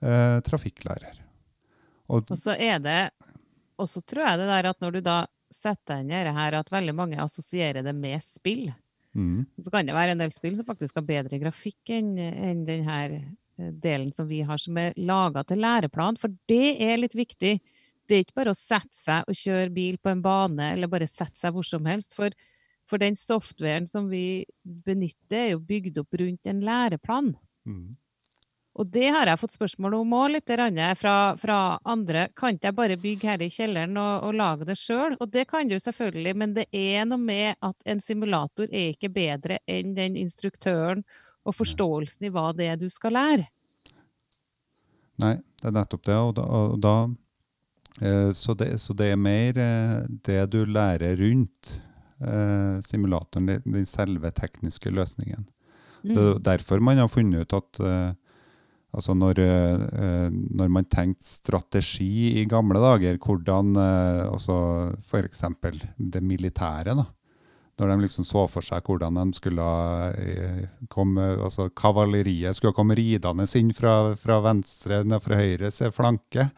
eh, 0.05 0.39
trafikklærer. 0.45 1.17
Og, 2.13 2.19
og 2.29 2.37
så 2.37 2.53
er 2.61 2.79
det 2.85 3.09
og 3.81 3.91
så 3.91 4.03
tror 4.07 4.29
jeg 4.29 4.41
det 4.41 4.51
der 4.51 4.69
at 4.71 4.83
når 4.83 4.97
du 4.97 5.01
da 5.05 5.19
setter 5.55 6.03
inn 6.03 6.11
dette 6.11 6.35
her, 6.35 6.59
at 6.59 6.73
veldig 6.73 6.95
mange 6.97 7.21
assosierer 7.23 7.85
det 7.87 7.95
med 7.97 8.23
spill. 8.25 8.69
Mm. 9.15 9.45
Så 9.63 9.71
kan 9.71 9.87
det 9.87 9.95
være 9.95 10.15
en 10.15 10.23
del 10.23 10.33
spill 10.35 10.57
som 10.59 10.67
faktisk 10.67 10.99
har 10.99 11.07
bedre 11.07 11.39
grafikk 11.43 11.95
enn, 11.95 12.17
enn 12.19 12.65
denne 12.67 12.99
eh, 13.07 13.71
delen 13.83 14.11
som 14.15 14.29
vi 14.31 14.43
har, 14.47 14.59
som 14.61 14.79
er 14.81 14.97
laga 14.99 15.45
til 15.47 15.63
læreplan. 15.63 16.19
For 16.21 16.35
det 16.51 16.77
er 16.83 16.99
litt 17.01 17.17
viktig. 17.19 17.55
Det 18.05 18.17
er 18.17 18.25
ikke 18.25 18.41
bare 18.43 18.53
å 18.53 18.59
sette 18.59 18.97
seg 18.97 19.31
og 19.31 19.39
kjøre 19.39 19.73
bil 19.75 19.99
på 20.03 20.13
en 20.13 20.25
bane, 20.25 20.75
eller 20.75 20.91
bare 20.93 21.09
sette 21.09 21.41
seg 21.41 21.55
hvor 21.55 21.67
som 21.67 21.87
helst. 21.89 22.17
For, 22.19 22.35
for 22.91 23.01
den 23.01 23.17
softwaren 23.17 23.89
som 23.89 24.11
vi 24.13 24.45
benytter, 24.63 25.39
er 25.41 25.53
jo 25.55 25.63
bygd 25.65 26.03
opp 26.03 26.21
rundt 26.21 26.51
en 26.51 26.65
læreplan. 26.67 27.33
Mm. 27.65 27.95
Og 28.75 28.89
det 28.91 29.07
har 29.15 29.29
jeg 29.31 29.39
fått 29.39 29.55
spørsmål 29.55 29.95
om 30.01 30.15
òg, 30.19 30.33
litt 30.35 30.51
fra, 30.99 31.37
fra, 31.39 31.59
andre. 31.87 32.27
Kan 32.35 32.57
ikke 32.57 32.73
jeg 32.73 32.75
bare 32.75 32.97
bygge 32.99 33.29
her 33.31 33.43
i 33.43 33.51
kjelleren 33.53 33.97
og, 33.97 34.25
og 34.27 34.35
lage 34.35 34.67
det 34.67 34.75
sjøl? 34.81 35.15
Og 35.21 35.31
det 35.31 35.47
kan 35.47 35.69
du 35.71 35.77
selvfølgelig, 35.79 36.35
men 36.35 36.55
det 36.57 36.67
er 36.73 37.05
noe 37.07 37.23
med 37.23 37.55
at 37.63 37.77
en 37.87 38.03
simulator 38.03 38.67
er 38.67 38.91
ikke 38.91 39.13
bedre 39.15 39.61
enn 39.71 39.95
den 39.95 40.19
instruktøren 40.19 41.05
og 41.45 41.55
forståelsen 41.55 42.27
i 42.27 42.33
hva 42.35 42.49
det 42.57 42.73
er 42.73 42.81
du 42.81 42.89
skal 42.91 43.15
lære. 43.15 43.47
Nei, 45.23 45.37
det 45.63 45.71
er 45.71 45.77
nettopp 45.77 46.05
det. 46.09 46.19
Og 46.19 46.35
da, 46.35 46.49
og 46.59 46.75
da 46.83 46.97
eh, 48.03 48.31
så, 48.35 48.57
det, 48.59 48.73
så, 48.83 48.97
det, 48.99 49.13
er 49.13 49.21
mer 49.21 49.61
eh, 49.61 50.01
det 50.27 50.41
du 50.51 50.65
lærer 50.67 51.15
rundt 51.23 51.77
eh, 52.19 52.83
simulatoren, 52.83 53.53
den 53.63 53.87
selve 53.87 54.35
tekniske 54.35 54.91
løsningen. 54.91 55.47
Mm. 56.03 56.11
Det 56.11 56.21
er 56.27 56.45
derfor 56.51 56.83
man 56.83 56.99
har 56.99 57.13
funnet 57.13 57.47
ut 57.47 57.59
at 57.63 57.83
Altså 58.95 59.15
når, 59.19 59.41
eh, 59.43 60.31
når, 60.31 60.71
man 60.71 60.87
tenkte 60.87 61.27
strategi 61.27 62.39
i 62.39 62.47
gamle 62.51 62.79
dager, 62.83 63.19
hvordan 63.19 63.75
eh, 63.81 64.23
altså 64.29 64.57
F.eks. 65.03 65.43
det 65.99 66.23
militære. 66.23 66.95
da, 66.95 67.07
Når 67.81 67.91
de 67.91 67.97
liksom 68.05 68.27
så 68.29 68.45
for 68.51 68.63
seg 68.63 68.87
hvordan 68.87 69.19
de 69.19 69.27
skulle 69.35 69.67
eh, 70.23 70.63
komme 70.89 71.27
altså 71.43 71.69
Kavaleriet 71.75 72.55
skulle 72.55 72.77
komme 72.77 72.95
ridende 72.95 73.49
inn 73.59 73.75
fra, 73.75 74.15
fra 74.15 74.39
venstre 74.45 75.03
fra 75.21 75.41
høyres 75.43 75.83
flanke. 75.95 76.51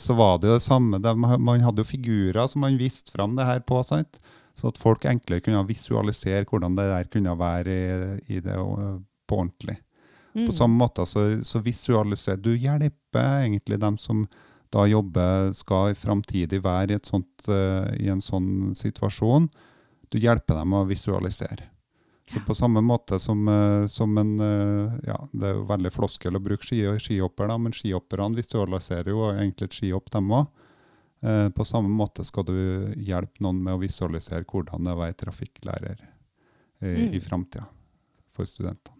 Så 0.00 0.14
var 0.16 0.38
det 0.40 0.48
jo 0.48 0.54
det 0.54 0.64
samme. 0.64 0.96
Man 0.96 1.60
hadde 1.60 1.82
jo 1.82 1.88
figurer 1.90 2.46
som 2.48 2.62
man 2.64 2.78
viste 2.80 3.12
fram 3.12 3.34
det 3.36 3.44
her 3.44 3.60
på. 3.60 3.82
sant? 3.84 4.16
Så 4.56 4.70
at 4.70 4.80
folk 4.80 5.04
enklere 5.04 5.44
kunne 5.44 5.66
visualisere 5.68 6.46
hvordan 6.48 6.78
det 6.78 6.86
der 6.88 7.10
kunne 7.12 7.34
være 7.36 7.74
i, 7.74 8.38
i 8.38 8.40
det 8.40 8.56
på 8.56 9.36
ordentlig. 9.42 9.76
Mm. 10.36 10.46
På 10.46 10.52
samme 10.52 10.76
måte 10.76 11.06
så, 11.08 11.22
så 11.42 11.62
visualiserer 11.64 12.42
du 12.44 12.52
hjelper 12.56 13.46
egentlig 13.46 13.80
dem 13.80 13.96
som 13.98 14.26
da 14.74 14.82
jobber, 14.86 15.52
skal 15.56 15.94
framtidig 15.96 16.60
være 16.64 16.98
i, 16.98 17.00
sånt, 17.06 17.46
uh, 17.48 17.88
i, 17.96 18.10
en 18.12 18.20
sånn 18.20 18.74
situasjon. 18.76 19.48
Du 20.12 20.18
hjelper 20.20 20.58
dem 20.58 20.74
å 20.76 20.84
visualisere. 20.88 21.70
Så 22.26 22.42
på 22.42 22.56
samme 22.58 22.82
måte 22.82 23.20
som, 23.22 23.46
uh, 23.48 23.86
som 23.88 24.18
en 24.18 24.34
uh, 24.42 24.96
ja, 25.06 25.20
Det 25.30 25.46
er 25.46 25.54
jo 25.54 25.68
veldig 25.70 25.92
floskel 25.94 26.36
å 26.36 26.42
bruke 26.42 26.66
ski, 26.66 26.82
skihopper, 27.00 27.48
da, 27.48 27.56
men 27.62 27.74
skihopperne 27.76 28.36
visualiserer 28.36 29.12
jo 29.14 29.30
egentlig 29.30 29.70
et 29.70 29.78
skihopp, 29.78 30.10
dem 30.12 30.32
òg. 30.34 30.62
på 31.56 31.64
samme 31.64 31.88
måte 31.88 32.22
skal 32.28 32.44
du 32.44 32.58
hjelpe 33.02 33.40
noen 33.42 33.62
med 33.64 33.74
å 33.74 33.80
visualisere 33.80 34.44
hvordan 34.46 34.84
det 34.84 34.92
er 34.92 34.98
å 34.98 35.00
være 35.00 35.16
trafikklærer 35.22 36.02
i, 36.04 36.92
mm. 36.92 37.14
i 37.16 37.20
framtida 37.24 37.64
for 38.28 38.46
studentene. 38.46 38.95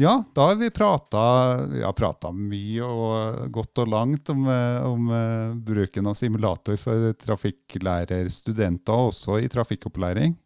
Ja, 0.00 0.24
da 0.34 0.46
har 0.48 0.56
vi 0.56 0.70
prata 0.72 2.30
mye 2.32 2.86
og 2.86 3.48
godt 3.52 3.82
og 3.82 3.88
langt 3.92 4.30
om, 4.32 4.46
eh, 4.48 4.84
om 4.88 5.08
uh, 5.12 5.54
bruken 5.54 6.08
av 6.08 6.16
simulator 6.16 6.78
for 6.80 7.12
trafikklærerstudenter, 7.20 9.08
også 9.12 9.36
i 9.44 9.50
trafikkopplæring. 9.52 10.36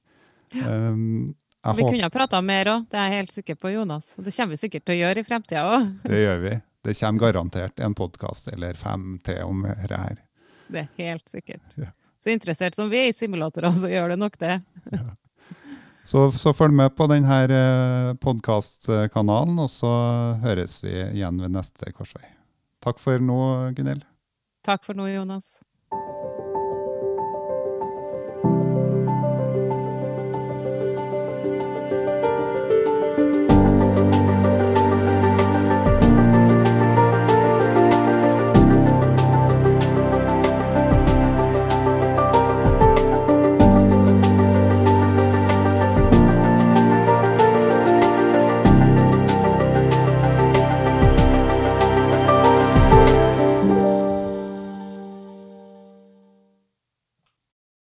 Ja. 0.51 0.73
Um, 0.91 1.35
vi 1.77 1.83
kunne 1.83 2.07
ha 2.07 2.11
prata 2.11 2.41
mer 2.43 2.71
òg, 2.71 2.87
det 2.91 2.99
er 2.99 3.09
jeg 3.11 3.21
helt 3.21 3.37
sikker 3.39 3.59
på, 3.59 3.71
Jonas. 3.75 4.13
Det 4.19 4.35
kommer 4.35 4.55
vi 4.55 4.61
sikkert 4.61 4.87
til 4.87 4.97
å 4.97 4.99
gjøre 5.01 5.23
i 5.23 5.27
fremtida 5.27 5.65
òg. 5.77 5.93
Det 6.07 6.23
gjør 6.23 6.43
vi. 6.43 6.55
Det 6.87 6.95
kommer 7.01 7.23
garantert 7.27 7.83
en 7.83 7.95
podkast 7.99 8.51
eller 8.53 8.79
fem 8.79 9.17
til 9.27 9.43
om 9.47 9.63
dette 9.67 10.03
her. 10.03 10.19
Det 10.71 10.83
er 10.83 10.91
helt 11.07 11.31
sikkert. 11.31 11.79
Ja. 11.79 11.93
Så 12.23 12.31
interessert 12.35 12.75
som 12.75 12.91
vi 12.91 12.99
er 13.05 13.13
i 13.13 13.15
simulatorer, 13.15 13.75
så 13.79 13.91
gjør 13.91 14.15
det 14.15 14.19
nok 14.19 14.39
det. 14.43 14.59
Ja. 14.91 15.07
Så, 16.07 16.29
så, 16.38 16.53
følg 16.55 16.75
med 16.79 16.92
på 16.95 17.09
denne 17.11 17.38
eh, 17.51 18.12
podkastkanalen, 18.23 19.59
og 19.59 19.71
så 19.73 19.90
høres 20.45 20.79
vi 20.85 20.95
igjen 21.03 21.40
ved 21.42 21.57
neste 21.57 21.90
korsvei. 21.90 22.23
Takk 22.85 23.03
for 23.03 23.19
nå, 23.19 23.40
Gunhild. 23.75 24.07
Takk 24.66 24.87
for 24.87 24.99
nå, 24.99 25.09
Jonas. 25.11 25.57